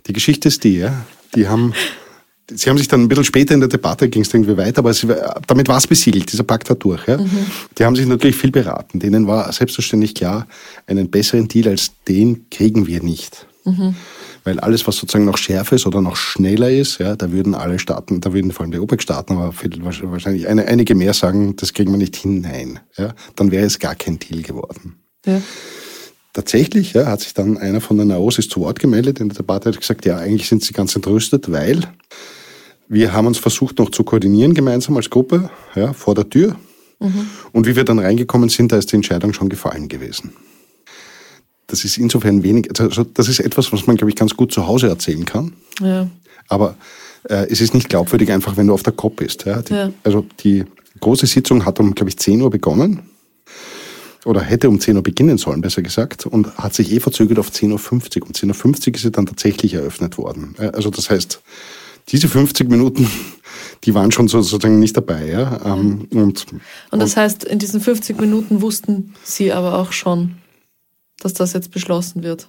Die 0.06 0.12
Geschichte 0.12 0.48
ist 0.48 0.64
die, 0.64 0.78
ja, 0.78 1.06
die 1.34 1.48
haben, 1.48 1.72
sie 2.50 2.68
haben 2.68 2.76
sich 2.76 2.88
dann 2.88 3.02
ein 3.02 3.08
bisschen 3.08 3.24
später 3.24 3.54
in 3.54 3.60
der 3.60 3.70
Debatte, 3.70 4.08
ging 4.10 4.22
es 4.22 4.32
irgendwie 4.34 4.56
weiter, 4.56 4.80
aber 4.80 4.92
sie, 4.92 5.08
damit 5.46 5.66
war 5.68 5.78
es 5.78 5.86
besiegelt, 5.86 6.30
dieser 6.30 6.44
Pakt 6.44 6.68
war 6.68 6.76
durch. 6.76 7.06
Ja. 7.08 7.16
Mhm. 7.16 7.46
Die 7.78 7.84
haben 7.84 7.96
sich 7.96 8.06
natürlich 8.06 8.36
viel 8.36 8.50
beraten. 8.50 9.00
Denen 9.00 9.26
war 9.26 9.50
selbstverständlich 9.50 10.14
klar, 10.14 10.46
einen 10.86 11.10
besseren 11.10 11.48
Deal 11.48 11.68
als 11.68 11.92
den 12.06 12.50
kriegen 12.50 12.86
wir 12.86 13.02
nicht. 13.02 13.46
Mhm. 13.64 13.96
Weil 14.46 14.60
alles, 14.60 14.86
was 14.86 14.94
sozusagen 14.94 15.24
noch 15.24 15.38
schärfer 15.38 15.74
ist 15.74 15.86
oder 15.86 16.00
noch 16.00 16.14
schneller 16.14 16.70
ist, 16.70 16.98
ja, 16.98 17.16
da 17.16 17.32
würden 17.32 17.56
alle 17.56 17.80
Staaten, 17.80 18.20
da 18.20 18.32
würden 18.32 18.52
vor 18.52 18.62
allem 18.62 18.70
die 18.70 18.78
OPEC-Staaten, 18.78 19.32
aber 19.32 19.52
wahrscheinlich 19.52 20.46
eine, 20.46 20.66
einige 20.66 20.94
mehr 20.94 21.14
sagen, 21.14 21.56
das 21.56 21.72
kriegen 21.72 21.90
wir 21.90 21.98
nicht 21.98 22.14
hinein. 22.14 22.78
Ja, 22.96 23.12
dann 23.34 23.50
wäre 23.50 23.66
es 23.66 23.80
gar 23.80 23.96
kein 23.96 24.20
Deal 24.20 24.42
geworden. 24.42 25.00
Ja. 25.26 25.42
Tatsächlich 26.32 26.92
ja, 26.92 27.06
hat 27.06 27.22
sich 27.22 27.34
dann 27.34 27.58
einer 27.58 27.80
von 27.80 27.96
der 27.96 28.06
Naosis 28.06 28.48
zu 28.48 28.60
Wort 28.60 28.78
gemeldet 28.78 29.18
in 29.18 29.30
der 29.30 29.38
Debatte, 29.38 29.68
hat 29.68 29.80
gesagt, 29.80 30.06
ja, 30.06 30.16
eigentlich 30.16 30.48
sind 30.48 30.62
sie 30.62 30.72
ganz 30.72 30.94
entrüstet, 30.94 31.50
weil 31.50 31.80
wir 32.86 33.12
haben 33.12 33.26
uns 33.26 33.38
versucht 33.38 33.80
noch 33.80 33.90
zu 33.90 34.04
koordinieren 34.04 34.54
gemeinsam 34.54 34.96
als 34.96 35.10
Gruppe, 35.10 35.50
ja, 35.74 35.92
vor 35.92 36.14
der 36.14 36.30
Tür. 36.30 36.54
Mhm. 37.00 37.26
Und 37.50 37.66
wie 37.66 37.74
wir 37.74 37.84
dann 37.84 37.98
reingekommen 37.98 38.48
sind, 38.48 38.70
da 38.70 38.76
ist 38.76 38.92
die 38.92 38.96
Entscheidung 38.96 39.32
schon 39.32 39.48
gefallen 39.48 39.88
gewesen. 39.88 40.34
Das 41.66 41.84
ist 41.84 41.98
insofern 41.98 42.42
wenig, 42.42 42.68
also 42.78 43.04
das 43.04 43.28
ist 43.28 43.40
etwas, 43.40 43.72
was 43.72 43.86
man, 43.86 43.96
glaube 43.96 44.10
ich, 44.10 44.16
ganz 44.16 44.36
gut 44.36 44.52
zu 44.52 44.66
Hause 44.66 44.88
erzählen 44.88 45.24
kann. 45.24 45.52
Ja. 45.80 46.08
Aber 46.48 46.76
äh, 47.28 47.46
es 47.50 47.60
ist 47.60 47.74
nicht 47.74 47.88
glaubwürdig 47.88 48.30
einfach, 48.30 48.56
wenn 48.56 48.68
du 48.68 48.74
auf 48.74 48.82
der 48.82 48.92
Kopf 48.92 49.16
bist. 49.16 49.46
Ja? 49.46 49.62
Die, 49.62 49.74
ja. 49.74 49.92
Also 50.04 50.26
die 50.40 50.64
große 51.00 51.26
Sitzung 51.26 51.64
hat 51.64 51.80
um, 51.80 51.94
glaube 51.94 52.10
ich, 52.10 52.18
10 52.18 52.40
Uhr 52.40 52.50
begonnen. 52.50 53.02
Oder 54.24 54.40
hätte 54.40 54.68
um 54.68 54.80
10 54.80 54.96
Uhr 54.96 55.02
beginnen 55.04 55.38
sollen, 55.38 55.60
besser 55.60 55.82
gesagt, 55.82 56.26
und 56.26 56.56
hat 56.56 56.74
sich 56.74 56.92
eh 56.92 56.98
verzögert 56.98 57.38
auf 57.38 57.50
10.50 57.50 57.70
Uhr. 58.20 58.26
Um 58.26 58.32
10.50 58.32 58.88
Uhr 58.88 58.94
ist 58.94 59.02
sie 59.02 59.10
dann 59.12 59.26
tatsächlich 59.26 59.74
eröffnet 59.74 60.18
worden. 60.18 60.56
Also 60.72 60.90
das 60.90 61.10
heißt, 61.10 61.40
diese 62.08 62.28
50 62.28 62.68
Minuten, 62.68 63.08
die 63.84 63.94
waren 63.94 64.10
schon 64.10 64.26
sozusagen 64.26 64.80
nicht 64.80 64.96
dabei. 64.96 65.28
Ja? 65.28 65.60
Ähm, 65.64 66.08
und, 66.10 66.46
und 66.90 66.98
das 67.00 67.16
heißt, 67.16 67.44
in 67.44 67.60
diesen 67.60 67.80
50 67.80 68.20
Minuten 68.20 68.62
wussten 68.62 69.14
Sie 69.22 69.52
aber 69.52 69.78
auch 69.78 69.92
schon, 69.92 70.36
dass 71.20 71.34
das 71.34 71.52
jetzt 71.52 71.70
beschlossen 71.70 72.22
wird? 72.22 72.48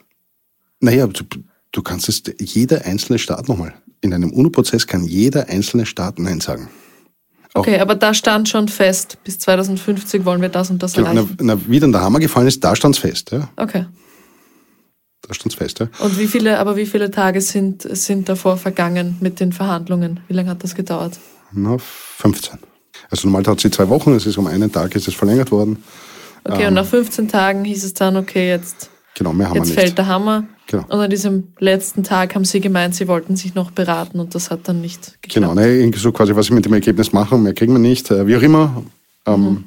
Naja, 0.79 1.07
du, 1.07 1.23
du 1.71 1.81
kannst 1.81 2.09
es, 2.09 2.23
jeder 2.39 2.85
einzelne 2.85 3.19
Staat 3.19 3.47
nochmal, 3.47 3.73
in 4.01 4.13
einem 4.13 4.31
UNO-Prozess 4.31 4.87
kann 4.87 5.03
jeder 5.03 5.49
einzelne 5.49 5.85
Staat 5.85 6.19
Nein 6.19 6.39
sagen. 6.39 6.69
Auch 7.53 7.61
okay, 7.61 7.79
aber 7.79 7.95
da 7.95 8.13
stand 8.13 8.49
schon 8.49 8.67
fest, 8.67 9.17
bis 9.23 9.39
2050 9.39 10.25
wollen 10.25 10.41
wir 10.41 10.49
das 10.49 10.69
und 10.69 10.83
das 10.83 10.93
genau, 10.93 11.09
erreichen. 11.09 11.37
Na, 11.39 11.55
na, 11.55 11.61
wie 11.67 11.79
dann 11.79 11.91
der 11.91 12.01
Hammer 12.01 12.19
gefallen 12.19 12.47
ist, 12.47 12.63
da 12.63 12.75
stand 12.75 12.95
es 12.95 13.01
fest. 13.01 13.31
Ja. 13.31 13.49
Okay. 13.55 13.85
Da 15.21 15.33
stand 15.33 15.53
es 15.53 15.57
fest, 15.57 15.79
ja. 15.79 15.89
Und 15.99 16.19
wie 16.19 16.27
viele, 16.27 16.59
aber 16.59 16.75
wie 16.75 16.85
viele 16.85 17.09
Tage 17.09 17.41
sind, 17.41 17.81
sind 17.81 18.29
davor 18.29 18.57
vergangen 18.57 19.17
mit 19.19 19.39
den 19.39 19.53
Verhandlungen? 19.53 20.19
Wie 20.27 20.33
lange 20.33 20.51
hat 20.51 20.63
das 20.63 20.75
gedauert? 20.75 21.19
Na, 21.51 21.77
15. 21.79 22.59
Also 23.09 23.27
normal 23.27 23.43
dauert 23.43 23.59
sie 23.59 23.71
zwei 23.71 23.89
Wochen, 23.89 24.13
es 24.13 24.25
ist 24.25 24.37
um 24.37 24.47
einen 24.47 24.71
Tag 24.71 24.95
ist 24.95 25.07
es 25.07 25.15
verlängert 25.15 25.51
worden. 25.51 25.83
Okay, 26.47 26.63
ähm, 26.63 26.67
und 26.69 26.73
nach 26.75 26.85
15 26.85 27.27
Tagen 27.27 27.63
hieß 27.63 27.83
es 27.83 27.93
dann, 27.93 28.17
okay, 28.17 28.49
jetzt, 28.49 28.89
genau, 29.15 29.33
mehr 29.33 29.49
haben 29.49 29.57
jetzt 29.57 29.67
nicht. 29.67 29.79
fällt 29.79 29.97
der 29.97 30.07
Hammer. 30.07 30.43
Genau. 30.67 30.83
Und 30.83 30.99
an 30.99 31.09
diesem 31.09 31.53
letzten 31.59 32.03
Tag 32.03 32.35
haben 32.35 32.43
sie 32.43 32.59
gemeint, 32.59 32.93
sie 32.95 33.07
wollten 33.07 33.35
sich 33.37 33.55
noch 33.55 33.71
beraten 33.71 34.19
und 34.19 34.35
das 34.35 34.51
hat 34.51 34.67
dann 34.67 34.81
nicht 34.81 35.17
geklappt. 35.21 35.33
Genau, 35.33 35.53
ne, 35.53 35.67
irgendwie 35.75 35.99
so 35.99 36.11
quasi, 36.11 36.35
was 36.35 36.47
sie 36.47 36.53
mit 36.53 36.65
dem 36.65 36.73
Ergebnis 36.73 37.13
machen, 37.13 37.43
mehr 37.43 37.53
kriegen 37.53 37.73
wir 37.73 37.79
nicht, 37.79 38.11
äh, 38.11 38.27
wie 38.27 38.35
auch 38.35 38.41
immer. 38.41 38.83
Ähm, 39.25 39.43
mhm 39.43 39.63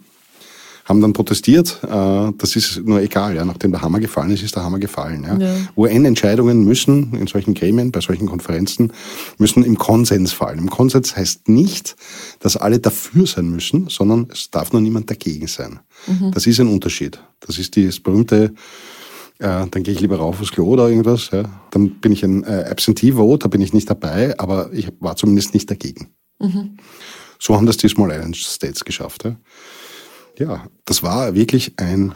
haben 0.91 1.01
dann 1.01 1.13
protestiert. 1.13 1.79
Äh, 1.85 2.33
das 2.37 2.57
ist 2.57 2.85
nur 2.85 3.01
egal, 3.01 3.37
ja. 3.37 3.45
Nachdem 3.45 3.71
der 3.71 3.81
Hammer 3.81 4.01
gefallen 4.01 4.33
ist, 4.33 4.43
ist 4.43 4.57
der 4.57 4.65
Hammer 4.65 4.81
gefallen. 4.81 5.23
Ja. 5.23 5.39
Ja. 5.39 5.55
UN-Entscheidungen 5.77 6.65
müssen 6.65 7.15
in 7.15 7.29
solchen 7.29 7.55
Gremien, 7.55 7.93
bei 7.93 8.01
solchen 8.01 8.27
Konferenzen, 8.27 8.93
müssen 9.39 9.63
im 9.63 9.79
Konsens 9.79 10.33
fallen. 10.33 10.59
Im 10.59 10.69
Konsens 10.69 11.17
heißt 11.17 11.49
nicht, 11.49 11.95
dass 12.41 12.57
alle 12.57 12.81
dafür 12.81 13.27
sein 13.29 13.49
müssen, 13.51 13.89
sondern 13.89 14.27
es 14.33 14.51
darf 14.51 14.73
nur 14.73 14.83
niemand 14.83 15.09
dagegen 15.09 15.47
sein. 15.47 15.79
Mhm. 16.09 16.33
Das 16.33 16.47
ist 16.49 16.59
ein 16.59 16.67
Unterschied. 16.67 17.21
Das 17.39 17.59
ist 17.59 17.77
das 17.77 18.01
berühmte 18.01 18.53
äh, 19.39 19.67
dann 19.71 19.83
gehe 19.85 19.95
ich 19.95 20.01
lieber 20.01 20.19
rauf 20.19 20.39
aufs 20.39 20.53
Klo 20.53 20.67
oder 20.67 20.91
irgendwas. 20.91 21.31
Ja. 21.31 21.45
Dann 21.71 22.01
bin 22.01 22.13
ich 22.13 22.23
ein 22.23 22.45
äh, 22.45 22.67
Absentee 22.71 23.13
Vote, 23.13 23.45
da 23.45 23.49
bin 23.49 23.63
ich 23.63 23.73
nicht 23.73 23.89
dabei, 23.89 24.39
aber 24.39 24.71
ich 24.73 24.89
war 25.01 25.17
zumindest 25.17 25.55
nicht 25.55 25.71
dagegen. 25.71 26.11
Mhm. 26.41 26.77
So 27.39 27.57
haben 27.57 27.65
das 27.65 27.79
die 27.79 27.89
Small 27.89 28.11
Island 28.11 28.37
States 28.37 28.85
geschafft. 28.85 29.25
Ja 29.25 29.37
ja, 30.41 30.67
das 30.85 31.03
war 31.03 31.35
wirklich 31.35 31.75
ein 31.77 32.15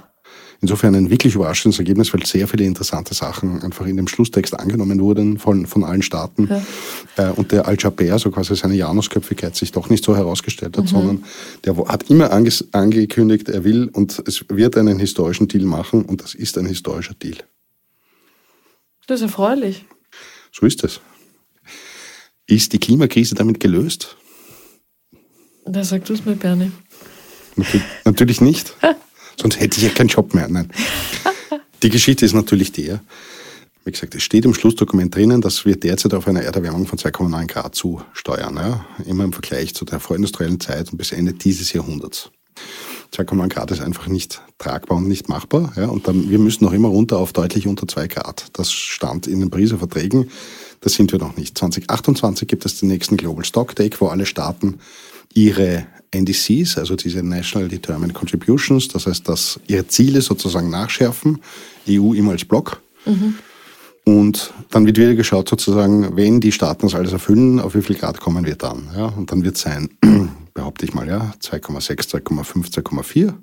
insofern 0.65 0.95
ein 0.95 1.11
wirklich 1.11 1.35
überraschendes 1.35 1.79
Ergebnis, 1.79 2.15
weil 2.15 2.25
sehr 2.25 2.49
viele 2.49 2.65
interessante 2.65 3.13
Sachen 3.13 3.63
einfach 3.63 3.87
in 3.87 3.99
dem 3.99 4.09
Schlusstext 4.09 4.59
angenommen 4.59 4.99
wurden 4.99 5.39
von, 5.39 5.67
von 5.67 5.85
allen 5.85 6.01
Staaten. 6.01 6.49
Ja. 6.49 7.29
Äh, 7.29 7.33
und 7.33 7.53
der 7.53 7.67
Al-Jaber, 7.67 8.19
so 8.19 8.31
quasi 8.31 8.57
seine 8.57 8.75
Janusköpfigkeit, 8.75 9.55
sich 9.55 9.73
doch 9.73 9.91
nicht 9.91 10.03
so 10.03 10.17
herausgestellt 10.17 10.79
hat, 10.79 10.85
mhm. 10.85 10.89
sondern 10.89 11.25
der 11.65 11.77
hat 11.77 12.09
immer 12.09 12.33
angekündigt, 12.33 13.51
er 13.51 13.65
will 13.65 13.91
und 13.93 14.23
es 14.27 14.45
wird 14.49 14.79
einen 14.79 14.99
historischen 14.99 15.49
Deal 15.49 15.67
machen 15.67 16.03
und 16.07 16.23
das 16.23 16.35
ist 16.35 16.57
ein 16.57 16.67
historischer 16.67 17.15
Deal. 17.15 17.37
Das 19.07 19.21
ist 19.21 19.25
erfreulich. 19.25 19.85
So 20.51 20.65
ist 20.65 20.83
es. 20.83 21.01
Ist 22.47 22.73
die 22.73 22.79
Klimakrise 22.79 23.35
damit 23.35 23.61
gelöst? 23.61 24.17
Da 25.67 25.85
sagst 25.85 26.09
du 26.09 26.15
es 26.15 26.25
mir, 26.25 26.37
Bernie. 26.37 26.73
Natürlich 28.05 28.41
nicht. 28.41 28.75
Sonst 29.41 29.59
hätte 29.61 29.79
ich 29.79 29.85
ja 29.85 29.91
keinen 29.91 30.09
Job 30.09 30.35
mehr. 30.35 30.49
Nein. 30.49 30.71
Die 31.83 31.91
Geschichte 31.91 32.25
ist 32.25 32.35
natürlich 32.35 32.73
der, 32.73 33.01
wie 33.85 33.93
gesagt, 33.93 34.15
es 34.15 34.23
steht 34.23 34.47
im 34.47 34.55
Schlussdokument 34.55 35.15
drinnen, 35.15 35.43
dass 35.43 35.67
wir 35.67 35.77
derzeit 35.77 36.15
auf 36.15 36.27
eine 36.27 36.43
Erderwärmung 36.43 36.87
von 36.87 36.99
2,9 36.99 37.47
Grad 37.47 37.75
zusteuern. 37.75 38.57
Ja? 38.57 38.87
Immer 39.07 39.25
im 39.25 39.33
Vergleich 39.33 39.75
zu 39.75 39.85
der 39.85 40.01
vorindustriellen 40.01 40.59
Zeit 40.59 40.91
und 40.91 40.99
bis 40.99 41.13
Ende 41.13 41.35
dieses 41.35 41.73
Jahrhunderts. 41.75 42.31
2,9 43.13 43.49
Grad 43.49 43.71
ist 43.71 43.83
einfach 43.83 44.07
nicht 44.07 44.41
tragbar 44.59 44.97
und 44.97 45.09
nicht 45.09 45.29
machbar. 45.29 45.73
Ja? 45.77 45.89
Und 45.89 46.09
dann, 46.09 46.31
wir 46.31 46.39
müssen 46.39 46.65
noch 46.65 46.73
immer 46.73 46.89
runter 46.89 47.19
auf 47.19 47.35
deutlich 47.35 47.67
unter 47.67 47.87
2 47.87 48.09
Grad. 48.09 48.47
Das 48.55 48.73
stand 48.73 49.27
in 49.27 49.41
den 49.41 49.51
Pariser 49.51 49.77
Verträgen. 49.77 50.31
Das 50.81 50.95
sind 50.95 51.13
wir 51.13 51.19
noch 51.19 51.37
nicht. 51.37 51.59
2028 51.59 52.49
gibt 52.49 52.65
es 52.65 52.81
den 52.81 52.89
nächsten 52.89 53.19
Global 53.19 53.45
Stock 53.45 53.77
Take, 53.77 54.01
wo 54.01 54.07
alle 54.07 54.25
Staaten 54.25 54.79
ihre 55.35 55.87
NDCs, 56.15 56.79
also 56.79 56.97
diese 56.97 57.23
National 57.23 57.69
Determined 57.69 58.15
Contributions, 58.15 58.89
das 58.89 59.07
heißt, 59.07 59.29
dass 59.29 59.61
ihre 59.67 59.87
Ziele 59.87 60.21
sozusagen 60.21 60.71
nachschärfen, 60.71 61.41
EU 61.89 62.15
immer 62.15 62.33
als 62.33 62.45
Block. 62.45 62.81
Mhm. 63.05 63.35
Und 64.05 64.53
dann 64.71 64.85
wird 64.87 64.99
wieder 64.99 65.15
geschaut, 65.15 65.49
sozusagen, 65.49 66.15
wenn 66.17 66.41
die 66.41 66.53
Staaten 66.53 66.87
das 66.87 66.95
alles 66.95 67.13
erfüllen, 67.13 67.59
auf 67.59 67.75
wie 67.75 67.83
viel 67.83 67.97
Grad 67.97 68.21
kommen 68.21 68.45
wir 68.45 68.55
dann? 68.55 68.89
Ja, 68.95 69.07
und 69.07 69.33
dann 69.33 69.45
wird 69.45 69.57
es 69.57 69.63
sein, 69.63 69.89
behaupte 70.55 70.85
ich 70.85 70.93
mal, 70.93 71.09
ja, 71.09 71.33
2,6, 71.41 72.23
2,5, 72.23 72.71
2,4. 72.71 73.35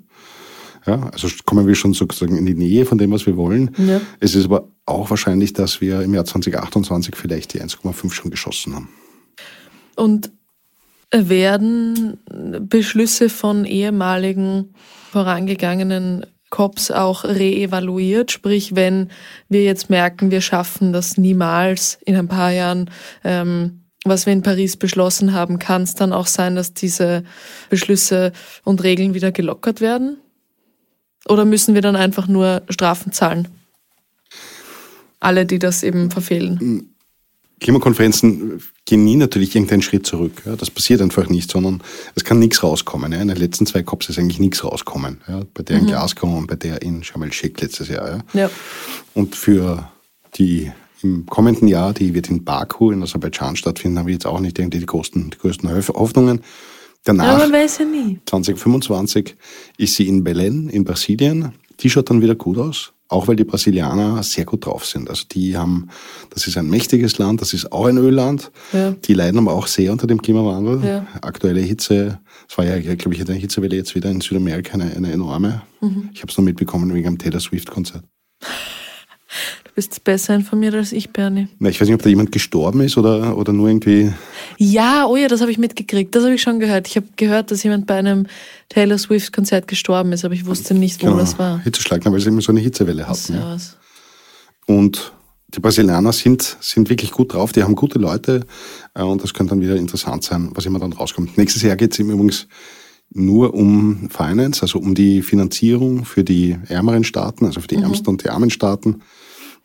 Ja, 0.86 1.10
also 1.12 1.28
kommen 1.44 1.66
wir 1.66 1.74
schon 1.74 1.94
sozusagen 1.94 2.36
in 2.36 2.46
die 2.46 2.54
Nähe 2.54 2.86
von 2.86 2.98
dem, 2.98 3.12
was 3.12 3.26
wir 3.26 3.36
wollen. 3.36 3.74
Ja. 3.78 4.00
Es 4.20 4.34
ist 4.34 4.46
aber 4.46 4.68
auch 4.84 5.10
wahrscheinlich, 5.10 5.52
dass 5.52 5.80
wir 5.80 6.02
im 6.02 6.14
Jahr 6.14 6.24
2028 6.24 7.14
vielleicht 7.16 7.54
die 7.54 7.60
1,5 7.60 8.12
schon 8.12 8.30
geschossen 8.30 8.74
haben. 8.74 8.88
Und 9.96 10.32
werden 11.12 12.18
Beschlüsse 12.68 13.28
von 13.28 13.64
ehemaligen 13.64 14.74
vorangegangenen 15.10 16.26
COPs 16.50 16.90
auch 16.90 17.24
reevaluiert. 17.24 18.30
Sprich, 18.30 18.74
wenn 18.74 19.10
wir 19.48 19.62
jetzt 19.62 19.90
merken, 19.90 20.30
wir 20.30 20.40
schaffen 20.40 20.92
das 20.92 21.16
niemals 21.16 21.98
in 22.04 22.16
ein 22.16 22.28
paar 22.28 22.50
Jahren, 22.50 22.90
ähm, 23.24 23.82
was 24.04 24.26
wir 24.26 24.32
in 24.32 24.42
Paris 24.42 24.76
beschlossen 24.76 25.32
haben, 25.32 25.58
kann 25.58 25.82
es 25.82 25.94
dann 25.94 26.12
auch 26.12 26.26
sein, 26.26 26.56
dass 26.56 26.74
diese 26.74 27.24
Beschlüsse 27.70 28.32
und 28.64 28.82
Regeln 28.82 29.14
wieder 29.14 29.32
gelockert 29.32 29.80
werden? 29.80 30.18
Oder 31.28 31.44
müssen 31.44 31.74
wir 31.74 31.82
dann 31.82 31.94
einfach 31.94 32.26
nur 32.26 32.62
Strafen 32.68 33.12
zahlen? 33.12 33.48
Alle, 35.20 35.46
die 35.46 35.60
das 35.60 35.84
eben 35.84 36.10
verfehlen. 36.10 36.94
Klimakonferenzen 37.60 38.60
gehen 38.92 39.04
nie 39.04 39.16
natürlich 39.16 39.54
irgendeinen 39.54 39.80
Schritt 39.80 40.04
zurück. 40.04 40.42
Ja. 40.44 40.54
Das 40.54 40.68
passiert 40.68 41.00
einfach 41.00 41.30
nicht, 41.30 41.50
sondern 41.50 41.82
es 42.14 42.24
kann 42.24 42.38
nichts 42.38 42.62
rauskommen. 42.62 43.12
Ja. 43.12 43.22
In 43.22 43.28
den 43.28 43.38
letzten 43.38 43.64
zwei 43.64 43.82
COPs 43.82 44.10
ist 44.10 44.18
eigentlich 44.18 44.38
nichts 44.38 44.62
rauskommen. 44.64 45.22
Ja. 45.26 45.40
Bei 45.54 45.62
der 45.62 45.78
in 45.78 45.84
mhm. 45.84 45.88
Glasgow 45.88 46.36
und 46.36 46.46
bei 46.46 46.56
der 46.56 46.82
in 46.82 47.02
Sharm 47.02 47.22
el-Sheikh 47.22 47.58
letztes 47.62 47.88
Jahr. 47.88 48.22
Ja. 48.34 48.50
Und 49.14 49.34
für 49.34 49.90
die 50.34 50.70
im 51.02 51.24
kommenden 51.24 51.68
Jahr, 51.68 51.94
die 51.94 52.12
wird 52.12 52.28
in 52.28 52.44
Baku 52.44 52.90
in 52.90 53.02
Aserbaidschan 53.02 53.56
stattfinden, 53.56 53.98
haben 53.98 54.08
wir 54.08 54.12
jetzt 54.12 54.26
auch 54.26 54.40
nicht 54.40 54.58
irgendwie 54.58 54.80
die 54.80 54.86
größten, 54.86 55.30
die 55.30 55.38
größten 55.38 55.70
Hoffnungen. 55.94 56.42
Danach, 57.02 57.38
man 57.38 57.50
weiß 57.50 57.78
ja 57.78 57.84
nie. 57.86 58.20
2025 58.26 59.36
ist 59.78 59.94
sie 59.94 60.06
in 60.06 60.22
Belém 60.22 60.68
in 60.68 60.84
Brasilien. 60.84 61.52
Die 61.80 61.88
schaut 61.88 62.10
dann 62.10 62.20
wieder 62.20 62.34
gut 62.34 62.58
aus 62.58 62.92
auch 63.12 63.28
weil 63.28 63.36
die 63.36 63.44
Brasilianer 63.44 64.22
sehr 64.22 64.44
gut 64.44 64.66
drauf 64.66 64.86
sind. 64.86 65.08
Also 65.08 65.24
die 65.30 65.56
haben, 65.56 65.88
das 66.30 66.46
ist 66.46 66.56
ein 66.56 66.68
mächtiges 66.68 67.18
Land, 67.18 67.40
das 67.40 67.52
ist 67.52 67.72
auch 67.72 67.86
ein 67.86 67.98
Ölland. 67.98 68.50
Ja. 68.72 68.92
Die 68.92 69.14
leiden 69.14 69.38
aber 69.38 69.52
auch 69.52 69.66
sehr 69.66 69.92
unter 69.92 70.06
dem 70.06 70.20
Klimawandel. 70.20 70.84
Ja. 70.84 71.06
Aktuelle 71.20 71.60
Hitze, 71.60 72.20
es 72.48 72.58
war 72.58 72.64
ja, 72.64 72.78
glaube 72.94 73.14
ich, 73.14 73.20
eine 73.20 73.34
Hitzewelle 73.34 73.76
jetzt 73.76 73.94
wieder 73.94 74.10
in 74.10 74.20
Südamerika 74.20 74.74
eine, 74.74 74.94
eine 74.96 75.12
enorme. 75.12 75.62
Mhm. 75.80 76.10
Ich 76.12 76.22
habe 76.22 76.30
es 76.30 76.38
nur 76.38 76.44
mitbekommen 76.44 76.92
wegen 76.94 77.06
einem 77.06 77.18
Taylor 77.18 77.40
Swift-Konzert. 77.40 78.04
Du 79.72 79.76
bist 79.76 80.04
besser 80.04 80.34
informiert 80.34 80.74
als 80.74 80.92
ich, 80.92 81.14
Bernie. 81.14 81.48
Na, 81.58 81.70
ich 81.70 81.80
weiß 81.80 81.88
nicht, 81.88 81.94
ob 81.94 82.02
da 82.02 82.10
jemand 82.10 82.30
gestorben 82.30 82.82
ist 82.82 82.98
oder, 82.98 83.38
oder 83.38 83.54
nur 83.54 83.68
irgendwie. 83.68 84.12
Ja, 84.58 85.06
oh 85.06 85.16
ja, 85.16 85.28
das 85.28 85.40
habe 85.40 85.50
ich 85.50 85.56
mitgekriegt. 85.56 86.14
Das 86.14 86.24
habe 86.24 86.34
ich 86.34 86.42
schon 86.42 86.60
gehört. 86.60 86.88
Ich 86.88 86.96
habe 86.96 87.06
gehört, 87.16 87.50
dass 87.50 87.62
jemand 87.62 87.86
bei 87.86 87.94
einem 87.94 88.26
Taylor 88.68 88.98
Swift-Konzert 88.98 89.66
gestorben 89.68 90.12
ist, 90.12 90.26
aber 90.26 90.34
ich 90.34 90.44
wusste 90.44 90.74
nicht, 90.74 91.02
wo 91.02 91.06
genau. 91.06 91.18
das 91.20 91.38
war. 91.38 91.60
Hitzeschlag, 91.60 92.04
weil 92.04 92.20
sie 92.20 92.28
immer 92.28 92.42
so 92.42 92.52
eine 92.52 92.60
Hitzewelle 92.60 93.08
hatten. 93.08 93.32
Ja. 93.32 93.56
Und 94.66 95.12
die 95.54 95.60
Brasilianer 95.60 96.12
sind, 96.12 96.58
sind 96.60 96.90
wirklich 96.90 97.10
gut 97.10 97.32
drauf, 97.32 97.52
die 97.52 97.62
haben 97.62 97.74
gute 97.74 97.98
Leute 97.98 98.44
äh, 98.92 99.02
und 99.02 99.22
das 99.22 99.32
könnte 99.32 99.54
dann 99.54 99.62
wieder 99.62 99.76
interessant 99.76 100.22
sein, 100.22 100.50
was 100.52 100.66
immer 100.66 100.80
dann 100.80 100.92
rauskommt. 100.92 101.38
Nächstes 101.38 101.62
Jahr 101.62 101.76
geht 101.76 101.92
es 101.92 101.98
übrigens 101.98 102.46
nur 103.10 103.54
um 103.54 104.10
Finance, 104.10 104.60
also 104.60 104.78
um 104.78 104.94
die 104.94 105.22
Finanzierung 105.22 106.04
für 106.04 106.24
die 106.24 106.58
ärmeren 106.68 107.04
Staaten, 107.04 107.46
also 107.46 107.62
für 107.62 107.68
die 107.68 107.78
mhm. 107.78 107.84
ärmsten 107.84 108.08
und 108.08 108.22
die 108.22 108.28
armen 108.28 108.50
Staaten. 108.50 109.00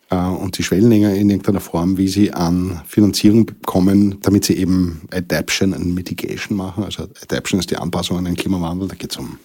Äh, 0.09 0.15
und 0.15 0.57
die 0.57 0.63
Schwellenlänger 0.63 1.13
in 1.13 1.29
irgendeiner 1.29 1.59
Form, 1.59 1.97
wie 1.97 2.07
sie 2.07 2.33
an 2.33 2.81
Finanzierung 2.87 3.45
bekommen, 3.45 4.17
damit 4.21 4.45
sie 4.45 4.57
eben 4.57 5.01
Adaption 5.11 5.73
und 5.73 5.93
Mitigation 5.93 6.57
machen. 6.57 6.83
Also 6.83 7.07
Adaption 7.21 7.59
ist 7.59 7.71
die 7.71 7.77
Anpassung 7.77 8.17
an 8.17 8.25
den 8.25 8.35
Klimawandel, 8.35 8.87
da 8.87 8.95
geht 8.95 9.11
es 9.11 9.17
um 9.17 9.37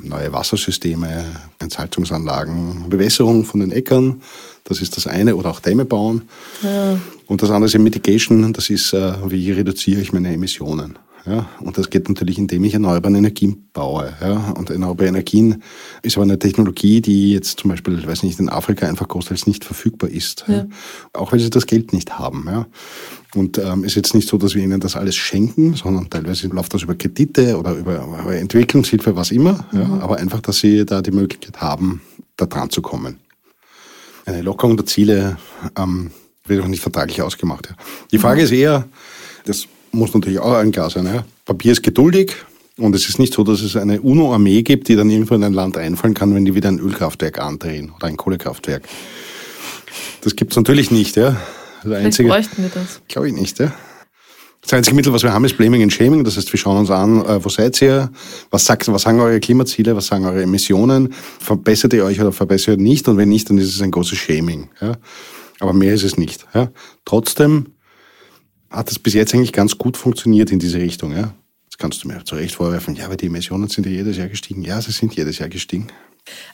neue 0.00 0.32
Wassersysteme, 0.32 1.24
Entsalzungsanlagen, 1.58 2.88
Bewässerung 2.88 3.44
von 3.44 3.60
den 3.60 3.72
Äckern, 3.72 4.22
das 4.64 4.80
ist 4.80 4.96
das 4.96 5.06
eine, 5.06 5.34
oder 5.34 5.50
auch 5.50 5.60
Dämme 5.60 5.84
bauen. 5.84 6.22
Ja. 6.62 6.98
Und 7.26 7.42
das 7.42 7.50
andere 7.50 7.66
ist 7.66 7.78
Mitigation, 7.78 8.52
das 8.52 8.70
ist, 8.70 8.92
äh, 8.92 9.14
wie 9.28 9.50
reduziere 9.50 10.00
ich 10.00 10.12
meine 10.12 10.32
Emissionen. 10.32 10.98
Ja, 11.28 11.46
und 11.60 11.76
das 11.76 11.90
geht 11.90 12.08
natürlich, 12.08 12.38
indem 12.38 12.64
ich 12.64 12.74
erneuerbare 12.74 13.14
Energien 13.14 13.68
baue. 13.72 14.12
Ja, 14.20 14.52
und 14.52 14.70
erneuerbare 14.70 15.08
Energien 15.08 15.62
ist 16.02 16.16
aber 16.16 16.24
eine 16.24 16.38
Technologie, 16.38 17.00
die 17.00 17.32
jetzt 17.32 17.60
zum 17.60 17.70
Beispiel, 17.70 18.06
weiß 18.06 18.22
nicht, 18.22 18.40
in 18.40 18.48
Afrika 18.48 18.86
einfach 18.86 19.08
großteils 19.08 19.46
nicht 19.46 19.64
verfügbar 19.64 20.10
ist. 20.10 20.44
Ja. 20.48 20.66
Auch 21.12 21.32
weil 21.32 21.40
sie 21.40 21.50
das 21.50 21.66
Geld 21.66 21.92
nicht 21.92 22.18
haben. 22.18 22.44
Ja. 22.46 22.66
Und 23.34 23.58
ähm, 23.58 23.84
ist 23.84 23.94
jetzt 23.94 24.14
nicht 24.14 24.28
so, 24.28 24.38
dass 24.38 24.54
wir 24.54 24.62
ihnen 24.62 24.80
das 24.80 24.96
alles 24.96 25.16
schenken, 25.16 25.74
sondern 25.74 26.08
teilweise 26.08 26.48
läuft 26.48 26.72
das 26.72 26.82
über 26.82 26.94
Kredite 26.94 27.58
oder 27.58 27.74
über, 27.74 28.02
über 28.04 28.34
Entwicklungshilfe, 28.34 29.14
was 29.14 29.30
immer. 29.30 29.66
Mhm. 29.70 29.78
Ja, 29.78 29.98
aber 30.00 30.16
einfach, 30.16 30.40
dass 30.40 30.60
sie 30.60 30.86
da 30.86 31.02
die 31.02 31.10
Möglichkeit 31.10 31.60
haben, 31.60 32.00
da 32.36 32.46
dran 32.46 32.70
zu 32.70 32.80
kommen. 32.80 33.18
Eine 34.24 34.42
Lockerung 34.42 34.76
der 34.76 34.86
Ziele 34.86 35.36
ähm, 35.76 36.10
wird 36.46 36.62
auch 36.62 36.68
nicht 36.68 36.82
vertraglich 36.82 37.20
ausgemacht. 37.20 37.68
Ja. 37.68 37.76
Die 38.12 38.18
Frage 38.18 38.40
mhm. 38.40 38.44
ist 38.44 38.52
eher, 38.52 38.88
das 39.44 39.66
muss 39.92 40.14
natürlich 40.14 40.38
auch 40.38 40.54
ein 40.54 40.72
klar 40.72 40.90
sein. 40.90 41.06
Ja? 41.06 41.24
Papier 41.44 41.72
ist 41.72 41.82
geduldig 41.82 42.34
und 42.76 42.94
es 42.94 43.08
ist 43.08 43.18
nicht 43.18 43.32
so, 43.32 43.44
dass 43.44 43.60
es 43.60 43.76
eine 43.76 44.00
UNO-Armee 44.00 44.62
gibt, 44.62 44.88
die 44.88 44.96
dann 44.96 45.10
irgendwo 45.10 45.34
in 45.34 45.44
ein 45.44 45.52
Land 45.52 45.76
einfallen 45.76 46.14
kann, 46.14 46.34
wenn 46.34 46.44
die 46.44 46.54
wieder 46.54 46.68
ein 46.68 46.78
Ölkraftwerk 46.78 47.40
andrehen 47.40 47.92
oder 47.96 48.06
ein 48.06 48.16
Kohlekraftwerk. 48.16 48.88
Das 50.22 50.36
gibt 50.36 50.52
es 50.52 50.56
natürlich 50.56 50.90
nicht. 50.90 51.16
Ja? 51.16 51.36
Das 51.82 51.92
einzige, 51.92 52.28
bräuchten 52.28 52.62
wir 52.62 52.70
das. 52.70 53.00
Glaube 53.08 53.28
ich 53.28 53.34
nicht. 53.34 53.58
Ja? 53.58 53.72
Das 54.62 54.72
einzige 54.72 54.96
Mittel, 54.96 55.12
was 55.12 55.22
wir 55.22 55.32
haben, 55.32 55.44
ist 55.44 55.56
Blaming 55.56 55.82
and 55.82 55.92
Shaming. 55.92 56.24
Das 56.24 56.36
heißt, 56.36 56.52
wir 56.52 56.58
schauen 56.58 56.78
uns 56.78 56.90
an, 56.90 57.24
äh, 57.24 57.42
wo 57.42 57.48
seid 57.48 57.80
ihr, 57.80 58.10
was, 58.50 58.64
sagt, 58.64 58.90
was 58.92 59.02
sagen 59.02 59.20
eure 59.20 59.40
Klimaziele, 59.40 59.96
was 59.96 60.06
sagen 60.06 60.26
eure 60.26 60.42
Emissionen, 60.42 61.14
verbessert 61.40 61.92
ihr 61.92 62.04
euch 62.04 62.20
oder 62.20 62.32
verbessert 62.32 62.78
ihr 62.78 62.82
nicht 62.82 63.08
und 63.08 63.16
wenn 63.16 63.28
nicht, 63.28 63.48
dann 63.48 63.58
ist 63.58 63.74
es 63.74 63.80
ein 63.80 63.90
großes 63.90 64.18
Shaming. 64.18 64.68
Ja? 64.80 64.96
Aber 65.60 65.72
mehr 65.72 65.94
ist 65.94 66.04
es 66.04 66.18
nicht. 66.18 66.46
Ja? 66.54 66.70
Trotzdem 67.04 67.66
hat 68.70 68.90
es 68.90 68.98
bis 68.98 69.14
jetzt 69.14 69.34
eigentlich 69.34 69.52
ganz 69.52 69.78
gut 69.78 69.96
funktioniert 69.96 70.52
in 70.52 70.58
diese 70.58 70.78
Richtung. 70.78 71.12
Ja? 71.12 71.34
Jetzt 71.64 71.78
kannst 71.78 72.04
du 72.04 72.08
mir 72.08 72.24
zu 72.24 72.34
Recht 72.34 72.54
vorwerfen, 72.54 72.94
ja, 72.94 73.06
aber 73.06 73.16
die 73.16 73.26
Emissionen 73.26 73.68
sind 73.68 73.86
ja 73.86 73.92
jedes 73.92 74.16
Jahr 74.16 74.28
gestiegen. 74.28 74.62
Ja, 74.62 74.80
sie 74.80 74.92
sind 74.92 75.14
jedes 75.14 75.38
Jahr 75.38 75.48
gestiegen. 75.48 75.88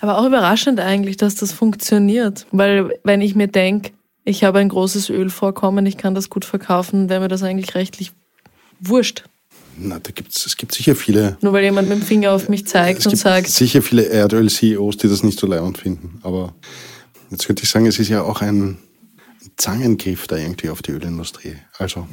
Aber 0.00 0.18
auch 0.18 0.27
überraschend 0.27 0.81
eigentlich, 0.81 1.16
dass 1.16 1.35
das 1.35 1.53
funktioniert. 1.53 2.46
Weil 2.53 2.98
wenn 3.03 3.20
ich 3.20 3.35
mir 3.35 3.48
denke, 3.48 3.90
ich 4.24 4.44
habe 4.44 4.59
ein 4.59 4.68
großes 4.68 5.11
Ölvorkommen, 5.11 5.85
ich 5.87 5.96
kann 5.96 6.14
das 6.14 6.31
gut 6.31 6.44
verkaufen, 6.44 7.09
wäre 7.09 7.20
mir 7.20 7.29
das 7.29 7.42
eigentlich 7.42 7.74
rechtlich 7.74 8.12
wurscht. 8.81 9.24
Na, 9.77 9.98
da 9.98 10.11
gibt's, 10.12 10.46
es 10.46 10.57
gibt 10.57 10.72
sicher 10.72 10.94
viele. 10.94 11.37
Nur 11.40 11.53
weil 11.53 11.64
jemand 11.64 11.88
mit 11.88 11.98
dem 11.98 12.05
Finger 12.05 12.33
auf 12.33 12.48
mich 12.48 12.66
zeigt 12.66 13.00
es 13.00 13.07
und 13.07 13.11
gibt 13.11 13.22
sagt. 13.22 13.48
sicher 13.48 13.83
viele 13.83 14.07
Erdöl-CEOs, 14.07 14.96
die 14.98 15.09
das 15.09 15.22
nicht 15.22 15.38
so 15.38 15.46
leibend 15.46 15.79
finden. 15.79 16.20
Aber 16.22 16.55
jetzt 17.31 17.46
könnte 17.46 17.64
ich 17.64 17.70
sagen, 17.70 17.87
es 17.87 17.98
ist 17.98 18.09
ja 18.09 18.22
auch 18.22 18.40
ein, 18.40 18.79
Zangengriff 19.57 20.26
da 20.26 20.37
irgendwie 20.37 20.70
auf 20.70 20.83
die 20.83 20.92
Ölindustrie. 20.92 21.57
Also, 21.78 22.07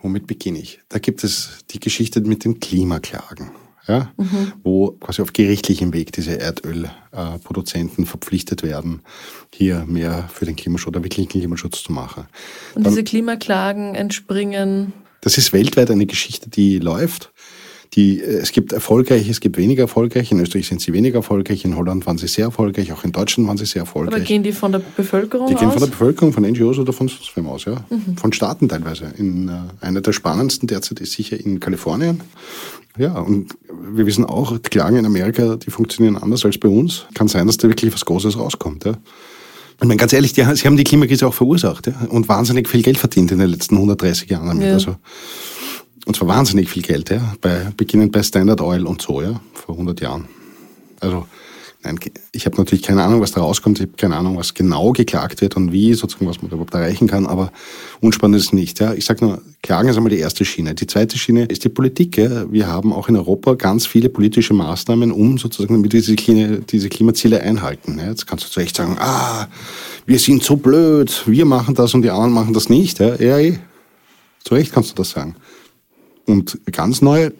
womit 0.00 0.26
beginne 0.26 0.58
ich? 0.58 0.80
Da 0.88 0.98
gibt 0.98 1.24
es 1.24 1.64
die 1.70 1.80
Geschichte 1.80 2.20
mit 2.20 2.44
den 2.44 2.60
Klimaklagen. 2.60 3.50
ja, 3.88 4.12
mhm. 4.16 4.52
wo 4.62 4.92
quasi 4.92 5.22
auf 5.22 5.32
gerichtlichem 5.32 5.92
Weg 5.92 6.12
diese 6.12 6.38
Erdölproduzenten 6.38 8.04
äh, 8.04 8.06
verpflichtet 8.06 8.62
werden, 8.62 9.02
hier 9.52 9.84
mehr 9.86 10.28
für 10.32 10.44
den 10.44 10.54
Klimaschutz 10.54 10.88
oder 10.88 11.02
wirklichen 11.02 11.28
Klimaschutz 11.28 11.82
zu 11.82 11.92
machen. 11.92 12.26
Und 12.74 12.84
Dann, 12.84 12.92
diese 12.92 13.02
Klimaklagen 13.02 13.96
entspringen. 13.96 14.92
Das 15.20 15.36
ist 15.36 15.52
weltweit 15.52 15.90
eine 15.90 16.06
Geschichte, 16.06 16.48
die 16.48 16.78
läuft. 16.78 17.31
Die, 17.94 18.20
äh, 18.20 18.38
es 18.38 18.52
gibt 18.52 18.72
erfolgreiche, 18.72 19.30
es 19.30 19.40
gibt 19.40 19.56
weniger 19.56 19.82
erfolgreiche. 19.82 20.34
In 20.34 20.40
Österreich 20.40 20.66
sind 20.66 20.80
sie 20.80 20.92
weniger 20.92 21.16
erfolgreich, 21.18 21.64
in 21.64 21.76
Holland 21.76 22.06
waren 22.06 22.18
sie 22.18 22.28
sehr 22.28 22.46
erfolgreich, 22.46 22.92
auch 22.92 23.04
in 23.04 23.12
Deutschland 23.12 23.48
waren 23.48 23.58
sie 23.58 23.66
sehr 23.66 23.82
erfolgreich. 23.82 24.14
Aber 24.14 24.24
gehen 24.24 24.42
die 24.42 24.52
von 24.52 24.72
der 24.72 24.80
Bevölkerung 24.80 25.46
aus? 25.46 25.50
Die 25.52 25.56
gehen 25.56 25.70
von 25.70 25.80
der 25.80 25.88
Bevölkerung, 25.88 26.32
von 26.32 26.44
NGOs 26.44 26.78
oder 26.78 26.92
von 26.92 27.08
sonst 27.08 27.36
wem 27.36 27.46
aus, 27.46 27.66
ja. 27.66 27.84
Mhm. 27.90 28.16
Von 28.16 28.32
Staaten 28.32 28.68
teilweise. 28.68 29.12
In, 29.18 29.48
äh, 29.48 29.52
einer 29.80 30.00
der 30.00 30.12
spannendsten 30.12 30.66
derzeit 30.66 31.00
ist 31.00 31.12
sicher 31.12 31.38
in 31.38 31.60
Kalifornien. 31.60 32.20
Ja, 32.98 33.18
und 33.18 33.56
wir 33.94 34.06
wissen 34.06 34.24
auch, 34.24 34.60
Klagen 34.62 34.96
in 34.96 35.06
Amerika, 35.06 35.56
die 35.56 35.70
funktionieren 35.70 36.16
anders 36.16 36.44
als 36.44 36.58
bei 36.58 36.68
uns. 36.68 37.06
Kann 37.14 37.28
sein, 37.28 37.46
dass 37.46 37.56
da 37.56 37.68
wirklich 37.68 37.92
was 37.92 38.04
Großes 38.04 38.38
rauskommt, 38.38 38.84
ja. 38.84 38.96
Ich 39.80 39.88
meine, 39.88 39.98
ganz 39.98 40.12
ehrlich, 40.12 40.32
die, 40.32 40.44
sie 40.54 40.66
haben 40.66 40.76
die 40.76 40.84
Klimakrise 40.84 41.26
auch 41.26 41.34
verursacht 41.34 41.88
ja, 41.88 41.94
und 42.08 42.28
wahnsinnig 42.28 42.68
viel 42.68 42.82
Geld 42.82 42.98
verdient 42.98 43.32
in 43.32 43.38
den 43.38 43.48
letzten 43.50 43.74
130 43.74 44.30
Jahren 44.30 44.46
damit. 44.46 44.68
Ja. 44.68 44.74
Also, 44.74 44.96
und 46.06 46.16
zwar 46.16 46.28
wahnsinnig 46.28 46.68
viel 46.68 46.82
Geld, 46.82 47.10
ja, 47.10 47.34
bei, 47.40 47.72
beginnend 47.76 48.12
bei 48.12 48.22
Standard 48.22 48.60
Oil 48.60 48.86
und 48.86 49.02
so, 49.02 49.22
ja, 49.22 49.40
vor 49.54 49.74
100 49.74 50.00
Jahren. 50.00 50.26
Also, 51.00 51.26
nein, 51.82 51.98
ich 52.30 52.46
habe 52.46 52.56
natürlich 52.56 52.82
keine 52.82 53.02
Ahnung, 53.02 53.20
was 53.20 53.32
da 53.32 53.40
rauskommt. 53.40 53.78
Ich 53.78 53.86
habe 53.86 53.96
keine 53.96 54.16
Ahnung, 54.16 54.36
was 54.36 54.54
genau 54.54 54.92
geklagt 54.92 55.40
wird 55.40 55.56
und 55.56 55.72
wie, 55.72 55.94
sozusagen, 55.94 56.28
was 56.28 56.40
man 56.40 56.50
da 56.50 56.54
überhaupt 56.54 56.74
erreichen 56.74 57.08
kann. 57.08 57.26
Aber 57.26 57.52
unspannend 58.00 58.38
ist 58.38 58.46
es 58.46 58.52
nicht. 58.52 58.78
Ja. 58.78 58.94
Ich 58.94 59.04
sage 59.04 59.24
nur, 59.24 59.42
Klagen 59.62 59.88
ist 59.88 59.96
einmal 59.96 60.10
die 60.10 60.18
erste 60.18 60.44
Schiene. 60.44 60.74
Die 60.74 60.86
zweite 60.86 61.18
Schiene 61.18 61.44
ist 61.46 61.64
die 61.64 61.68
Politik. 61.68 62.18
Ja. 62.18 62.50
Wir 62.52 62.68
haben 62.68 62.92
auch 62.92 63.08
in 63.08 63.16
Europa 63.16 63.54
ganz 63.54 63.86
viele 63.86 64.08
politische 64.08 64.54
Maßnahmen, 64.54 65.10
um 65.10 65.38
sozusagen 65.38 65.74
damit 65.74 65.92
diese, 65.92 66.14
diese 66.14 66.88
Klimaziele 66.88 67.40
einhalten. 67.40 67.98
Ja. 67.98 68.10
Jetzt 68.10 68.28
kannst 68.28 68.44
du 68.44 68.48
zu 68.48 68.60
Recht 68.60 68.76
sagen, 68.76 68.96
ah, 69.00 69.48
wir 70.06 70.20
sind 70.20 70.44
so 70.44 70.56
blöd, 70.56 71.24
wir 71.26 71.44
machen 71.46 71.74
das 71.74 71.94
und 71.94 72.02
die 72.02 72.10
anderen 72.10 72.32
machen 72.32 72.54
das 72.54 72.68
nicht. 72.68 73.00
Ja, 73.00 73.16
ja 73.16 73.38
eh. 73.38 73.58
Zu 74.44 74.54
Recht 74.54 74.72
kannst 74.72 74.90
du 74.90 74.94
das 74.94 75.10
sagen. 75.10 75.34
Und 76.32 76.58
ganz 76.72 77.02
neu, 77.02 77.30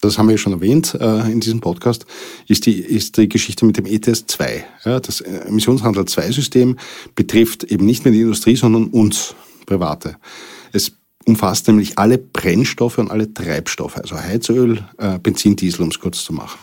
das 0.00 0.16
haben 0.16 0.30
wir 0.30 0.38
schon 0.38 0.54
erwähnt 0.54 0.96
äh, 0.98 1.30
in 1.30 1.40
diesem 1.40 1.60
Podcast, 1.60 2.06
ist 2.48 2.64
die, 2.64 2.78
ist 2.78 3.18
die 3.18 3.28
Geschichte 3.28 3.66
mit 3.66 3.76
dem 3.76 3.84
ETS 3.84 4.26
2. 4.26 4.64
Ja, 4.86 5.00
das 5.00 5.20
Emissionshandel 5.20 6.04
2-System 6.04 6.78
betrifft 7.14 7.64
eben 7.64 7.84
nicht 7.84 8.06
mehr 8.06 8.12
die 8.12 8.22
Industrie, 8.22 8.56
sondern 8.56 8.86
uns, 8.86 9.34
Private. 9.66 10.16
Es 10.72 10.92
umfasst 11.26 11.68
nämlich 11.68 11.98
alle 11.98 12.16
Brennstoffe 12.16 12.96
und 12.96 13.10
alle 13.10 13.32
Treibstoffe, 13.34 13.98
also 13.98 14.16
Heizöl, 14.16 14.82
äh, 14.96 15.18
Benzin, 15.18 15.54
Diesel, 15.54 15.82
um 15.82 15.90
es 15.90 16.00
kurz 16.00 16.24
zu 16.24 16.32
machen. 16.32 16.58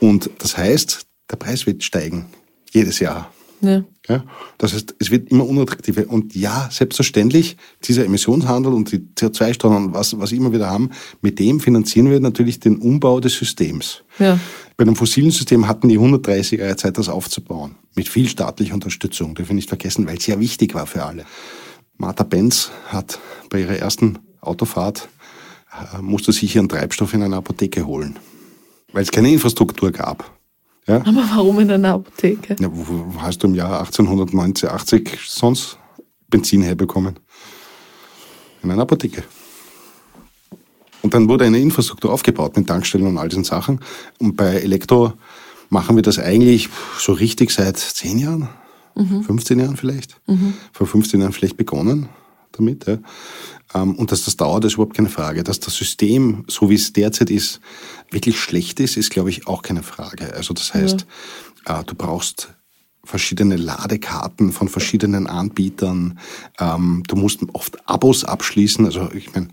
Und 0.00 0.28
das 0.38 0.58
heißt, 0.58 1.06
der 1.30 1.36
Preis 1.36 1.66
wird 1.66 1.84
steigen, 1.84 2.26
jedes 2.72 2.98
Jahr. 2.98 3.32
Ja. 3.60 3.84
Ja, 4.08 4.24
das 4.58 4.74
heißt, 4.74 4.96
es 4.98 5.12
wird 5.12 5.30
immer 5.30 5.46
unattraktiver. 5.46 6.08
Und 6.08 6.34
ja, 6.34 6.68
selbstverständlich, 6.72 7.56
dieser 7.84 8.04
Emissionshandel 8.04 8.72
und 8.72 8.90
die 8.90 8.98
CO2-Steuern, 9.16 9.94
was, 9.94 10.18
was 10.18 10.32
immer 10.32 10.52
wieder 10.52 10.68
haben, 10.68 10.90
mit 11.22 11.38
dem 11.38 11.60
finanzieren 11.60 12.10
wir 12.10 12.18
natürlich 12.18 12.58
den 12.58 12.78
Umbau 12.78 13.20
des 13.20 13.34
Systems. 13.34 14.02
Ja. 14.18 14.40
Bei 14.76 14.82
einem 14.82 14.96
fossilen 14.96 15.30
System 15.30 15.68
hatten 15.68 15.88
die 15.88 15.96
130 15.96 16.58
Jahre 16.58 16.74
Zeit, 16.74 16.98
das 16.98 17.08
aufzubauen. 17.08 17.76
Mit 17.94 18.08
viel 18.08 18.28
staatlicher 18.28 18.74
Unterstützung. 18.74 19.36
Dürfen 19.36 19.50
wir 19.50 19.56
nicht 19.56 19.68
vergessen, 19.68 20.08
weil 20.08 20.16
es 20.16 20.26
ja 20.26 20.40
wichtig 20.40 20.74
war 20.74 20.86
für 20.86 21.04
alle. 21.04 21.24
Martha 21.96 22.24
Benz 22.24 22.72
hat 22.88 23.20
bei 23.48 23.60
ihrer 23.60 23.76
ersten 23.76 24.18
Autofahrt, 24.40 25.08
äh, 25.72 26.02
musste 26.02 26.32
sich 26.32 26.56
ihren 26.56 26.68
Treibstoff 26.68 27.14
in 27.14 27.22
einer 27.22 27.36
Apotheke 27.36 27.86
holen. 27.86 28.18
Weil 28.92 29.02
es 29.02 29.12
keine 29.12 29.30
Infrastruktur 29.30 29.92
gab. 29.92 30.39
Ja? 30.86 30.98
Aber 30.98 31.24
warum 31.34 31.60
in 31.60 31.70
einer 31.70 31.94
Apotheke? 31.94 32.56
Ja, 32.58 32.68
wo, 32.70 33.20
hast 33.20 33.42
du 33.42 33.48
im 33.48 33.54
Jahr 33.54 33.80
1889 33.80 35.18
sonst 35.26 35.78
Benzin 36.28 36.62
herbekommen? 36.62 37.18
In 38.62 38.70
einer 38.70 38.82
Apotheke. 38.82 39.22
Und 41.02 41.14
dann 41.14 41.28
wurde 41.28 41.44
eine 41.44 41.58
Infrastruktur 41.58 42.12
aufgebaut 42.12 42.56
mit 42.56 42.66
Tankstellen 42.66 43.06
und 43.06 43.18
all 43.18 43.28
diesen 43.28 43.44
Sachen. 43.44 43.80
Und 44.18 44.36
bei 44.36 44.56
Elektro 44.56 45.14
machen 45.70 45.96
wir 45.96 46.02
das 46.02 46.18
eigentlich 46.18 46.68
so 46.98 47.12
richtig 47.12 47.50
seit 47.50 47.78
zehn 47.78 48.18
Jahren, 48.18 48.48
mhm. 48.94 49.22
15 49.22 49.58
Jahren 49.60 49.76
vielleicht. 49.76 50.20
Mhm. 50.26 50.54
Vor 50.72 50.86
15 50.86 51.20
Jahren 51.20 51.32
vielleicht 51.32 51.56
begonnen 51.56 52.08
damit. 52.52 52.86
Ja. 52.86 52.98
Ähm, 53.74 53.94
und 53.96 54.12
dass 54.12 54.24
das 54.24 54.36
dauert, 54.36 54.64
ist 54.64 54.74
überhaupt 54.74 54.96
keine 54.96 55.08
Frage. 55.08 55.44
Dass 55.44 55.60
das 55.60 55.74
System, 55.74 56.44
so 56.48 56.70
wie 56.70 56.74
es 56.74 56.92
derzeit 56.92 57.30
ist, 57.30 57.60
wirklich 58.10 58.38
schlecht 58.38 58.80
ist, 58.80 58.96
ist, 58.96 59.10
glaube 59.10 59.30
ich, 59.30 59.46
auch 59.46 59.62
keine 59.62 59.82
Frage. 59.82 60.34
Also 60.34 60.54
das 60.54 60.74
heißt, 60.74 61.06
ja. 61.66 61.80
Äh, 61.80 61.84
du 61.84 61.94
brauchst 61.94 62.54
verschiedene 63.04 63.56
Ladekarten 63.56 64.52
von 64.52 64.68
verschiedenen 64.68 65.26
Anbietern. 65.26 66.18
Ähm, 66.58 67.02
du 67.06 67.16
musst 67.16 67.40
oft 67.52 67.88
Abos 67.88 68.24
abschließen. 68.24 68.84
Also 68.84 69.10
ich 69.12 69.34
meine, 69.34 69.48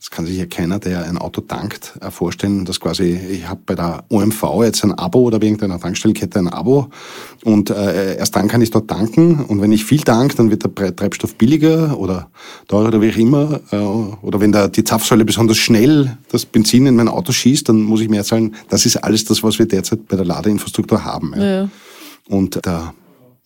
das 0.00 0.10
kann 0.10 0.24
sich 0.24 0.38
ja 0.38 0.46
keiner, 0.46 0.78
der 0.78 1.04
ein 1.04 1.18
Auto 1.18 1.42
tankt, 1.42 1.92
äh, 2.00 2.10
vorstellen, 2.10 2.64
dass 2.64 2.80
quasi, 2.80 3.20
ich 3.30 3.46
habe 3.46 3.60
bei 3.66 3.74
der 3.74 4.02
OMV 4.08 4.42
jetzt 4.64 4.82
ein 4.82 4.94
Abo 4.94 5.20
oder 5.20 5.38
bei 5.38 5.44
irgendeiner 5.44 5.78
Tankstellenkette 5.78 6.38
ein 6.38 6.48
Abo 6.48 6.88
und 7.44 7.68
äh, 7.68 8.16
erst 8.16 8.34
dann 8.34 8.48
kann 8.48 8.62
ich 8.62 8.70
dort 8.70 8.88
tanken 8.88 9.44
und 9.44 9.60
wenn 9.60 9.72
ich 9.72 9.84
viel 9.84 10.00
tank, 10.00 10.36
dann 10.36 10.50
wird 10.50 10.64
der 10.64 10.96
Treibstoff 10.96 11.34
billiger 11.34 11.98
oder 11.98 12.30
teurer 12.66 12.88
oder 12.88 13.02
wie 13.02 13.10
auch 13.12 13.16
immer 13.16 13.60
äh, 13.72 13.76
oder 13.76 14.40
wenn 14.40 14.52
da 14.52 14.68
die 14.68 14.84
Zapfsäule 14.84 15.26
besonders 15.26 15.58
schnell 15.58 16.16
das 16.30 16.46
Benzin 16.46 16.86
in 16.86 16.96
mein 16.96 17.08
Auto 17.08 17.32
schießt, 17.32 17.68
dann 17.68 17.82
muss 17.82 18.00
ich 18.00 18.08
mehr 18.08 18.24
zahlen. 18.24 18.56
Das 18.70 18.86
ist 18.86 18.96
alles 18.96 19.26
das, 19.26 19.42
was 19.42 19.58
wir 19.58 19.66
derzeit 19.66 20.08
bei 20.08 20.16
der 20.16 20.24
Ladeinfrastruktur 20.24 21.04
haben. 21.04 21.34
Ja. 21.36 21.44
Ja. 21.44 21.68
Und 22.26 22.58
da 22.62 22.94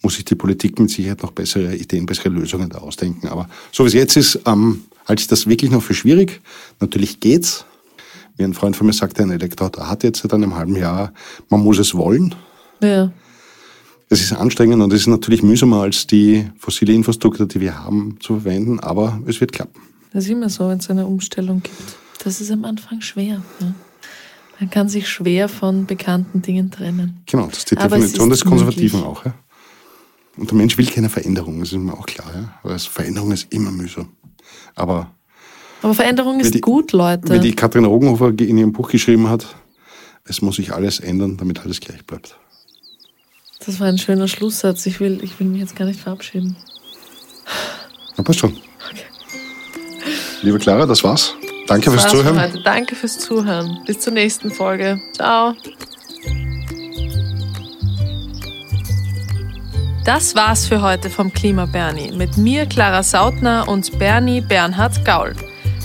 muss 0.03 0.15
sich 0.15 0.25
die 0.25 0.37
Politik 0.37 0.79
mit 0.79 0.91
Sicherheit 0.91 1.23
noch 1.23 1.33
bessere 1.33 1.75
Ideen, 1.75 2.07
bessere 2.07 2.29
Lösungen 2.29 2.69
da 2.69 2.79
ausdenken. 2.79 3.27
Aber 3.27 3.49
so 3.73 3.83
wie 3.83 3.89
es 3.89 3.95
jetzt 3.95 4.17
ist, 4.17 4.39
ähm, 4.47 4.85
halte 5.07 5.21
ich 5.21 5.29
das 5.29 5.47
wirklich 5.47 5.71
noch 5.71 5.83
für 5.83 5.95
schwierig. 5.95 6.41
Natürlich 6.81 7.21
geht's. 7.21 7.65
Wie 8.37 8.43
ein 8.43 8.55
Freund 8.55 8.77
von 8.77 8.87
mir 8.87 8.93
sagte, 8.93 9.23
ein 9.23 9.31
Elektroauto 9.31 9.87
hat 9.87 10.03
jetzt 10.03 10.23
seit 10.23 10.35
einem 10.35 10.57
halben 10.57 10.77
Jahr, 10.77 11.13
man 11.51 11.63
muss 11.63 11.79
es 11.79 11.95
wollen. 11.95 12.35
Ja. 12.83 13.13
Es 14.09 14.21
ist 14.21 14.33
anstrengend 14.33 14.83
und 14.83 14.93
es 14.93 15.03
ist 15.03 15.07
natürlich 15.07 15.43
mühsamer 15.43 15.83
als 15.83 16.07
die 16.07 16.51
fossile 16.59 16.93
Infrastruktur, 16.93 17.47
die 17.47 17.61
wir 17.61 17.85
haben, 17.85 18.19
zu 18.21 18.41
verwenden, 18.41 18.81
aber 18.81 19.21
es 19.27 19.41
wird 19.41 19.53
klappen. 19.53 19.81
Das 20.13 20.25
ist 20.25 20.31
immer 20.31 20.49
so, 20.49 20.69
wenn 20.69 20.79
es 20.79 20.91
eine 20.91 21.07
Umstellung 21.07 21.63
gibt. 21.63 21.97
Das 22.23 22.41
ist 22.41 22.51
am 22.51 22.65
Anfang 22.65 23.01
schwer. 23.01 23.43
Ne? 23.61 23.75
Man 24.61 24.71
kann 24.71 24.89
sich 24.89 25.09
schwer 25.09 25.49
von 25.49 25.87
bekannten 25.87 26.43
Dingen 26.43 26.71
trennen. 26.71 27.23
Genau, 27.27 27.47
das 27.47 27.59
ist 27.59 27.71
die 27.71 27.77
Definition 27.77 28.31
des 28.31 28.45
Konservativen 28.45 29.01
möglich. 29.01 29.19
auch. 29.19 29.25
Ja? 29.25 29.35
Und 30.37 30.51
der 30.51 30.57
Mensch 30.57 30.77
will 30.79 30.87
keine 30.87 31.09
Veränderung, 31.09 31.61
das 31.61 31.73
ist 31.73 31.79
mir 31.79 31.93
auch 31.93 32.07
klar. 32.07 32.31
Ja? 32.35 32.55
Weil 32.63 32.79
Veränderung 32.79 33.33
ist 33.33 33.53
immer 33.53 33.71
mühsam. 33.71 34.09
Aber, 34.75 35.11
Aber 35.83 35.95
Veränderung 35.95 36.41
ist 36.41 36.55
die, 36.55 36.61
gut, 36.61 36.93
Leute. 36.93 37.33
Wie 37.33 37.41
die 37.41 37.55
Katrin 37.55 37.85
Rogenhofer 37.85 38.29
in 38.39 38.59
ihrem 38.59 38.73
Buch 38.73 38.91
geschrieben 38.91 39.29
hat, 39.29 39.55
es 40.25 40.43
muss 40.43 40.57
sich 40.57 40.73
alles 40.73 41.01
ändern, 41.01 41.37
damit 41.37 41.61
alles 41.61 41.81
gleich 41.81 42.05
bleibt. 42.05 42.37
Das 43.65 43.81
war 43.81 43.87
ein 43.87 43.99
schöner 43.99 44.29
Schlusssatz. 44.29 44.85
Ich 44.87 45.01
will, 45.01 45.23
ich 45.23 45.39
will 45.41 45.47
mich 45.47 45.61
jetzt 45.61 45.77
gar 45.77 45.87
nicht 45.87 46.01
verabschieden. 46.01 46.57
Na, 48.17 48.25
passt 48.25 48.41
schon. 48.41 48.53
Okay. 48.91 49.05
Liebe 50.43 50.59
Clara, 50.59 50.87
das 50.87 51.03
war's. 51.03 51.35
Danke 51.67 51.91
das 51.91 51.95
fürs 51.95 52.05
war's 52.05 52.13
Zuhören. 52.13 52.63
Danke 52.65 52.95
fürs 52.95 53.19
Zuhören. 53.19 53.79
Bis 53.87 54.01
zur 54.01 54.13
nächsten 54.13 54.51
Folge. 54.51 55.01
Ciao. 55.15 55.55
Das 60.05 60.35
war's 60.35 60.67
für 60.67 60.83
heute 60.83 61.09
vom 61.09 61.33
Klima 61.33 61.65
Bernie 61.65 62.13
mit 62.13 62.37
mir 62.37 62.67
Clara 62.67 63.03
Sautner 63.03 63.67
und 63.67 63.99
Bernie 63.99 64.43
Bernhard 64.43 65.03
Gaul. 65.03 65.33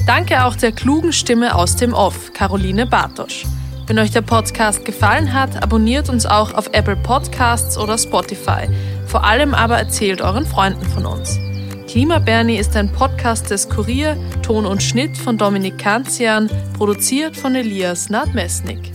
Danke 0.05 0.43
auch 0.43 0.57
der 0.57 0.73
klugen 0.73 1.13
Stimme 1.13 1.55
aus 1.55 1.77
dem 1.77 1.93
Off, 1.93 2.33
Caroline 2.33 2.85
Bartosch. 2.85 3.45
Wenn 3.87 3.97
euch 3.97 4.11
der 4.11 4.21
Podcast 4.21 4.83
gefallen 4.83 5.33
hat, 5.33 5.63
abonniert 5.63 6.09
uns 6.09 6.25
auch 6.25 6.53
auf 6.53 6.67
Apple 6.73 6.97
Podcasts 6.97 7.77
oder 7.77 7.97
Spotify. 7.97 8.67
Vor 9.07 9.23
allem 9.23 9.53
aber 9.53 9.77
erzählt 9.77 10.19
euren 10.19 10.45
Freunden 10.45 10.85
von 10.85 11.05
uns. 11.05 11.39
Klima 11.87 12.19
Bernie 12.19 12.57
ist 12.57 12.75
ein 12.75 12.91
Podcast 12.91 13.49
des 13.49 13.69
Kurier, 13.69 14.17
Ton 14.41 14.65
und 14.65 14.83
Schnitt 14.83 15.17
von 15.17 15.37
Dominik 15.37 15.77
Kanzian, 15.77 16.49
produziert 16.77 17.37
von 17.37 17.55
Elias 17.55 18.09
Nadmesnik. 18.09 18.91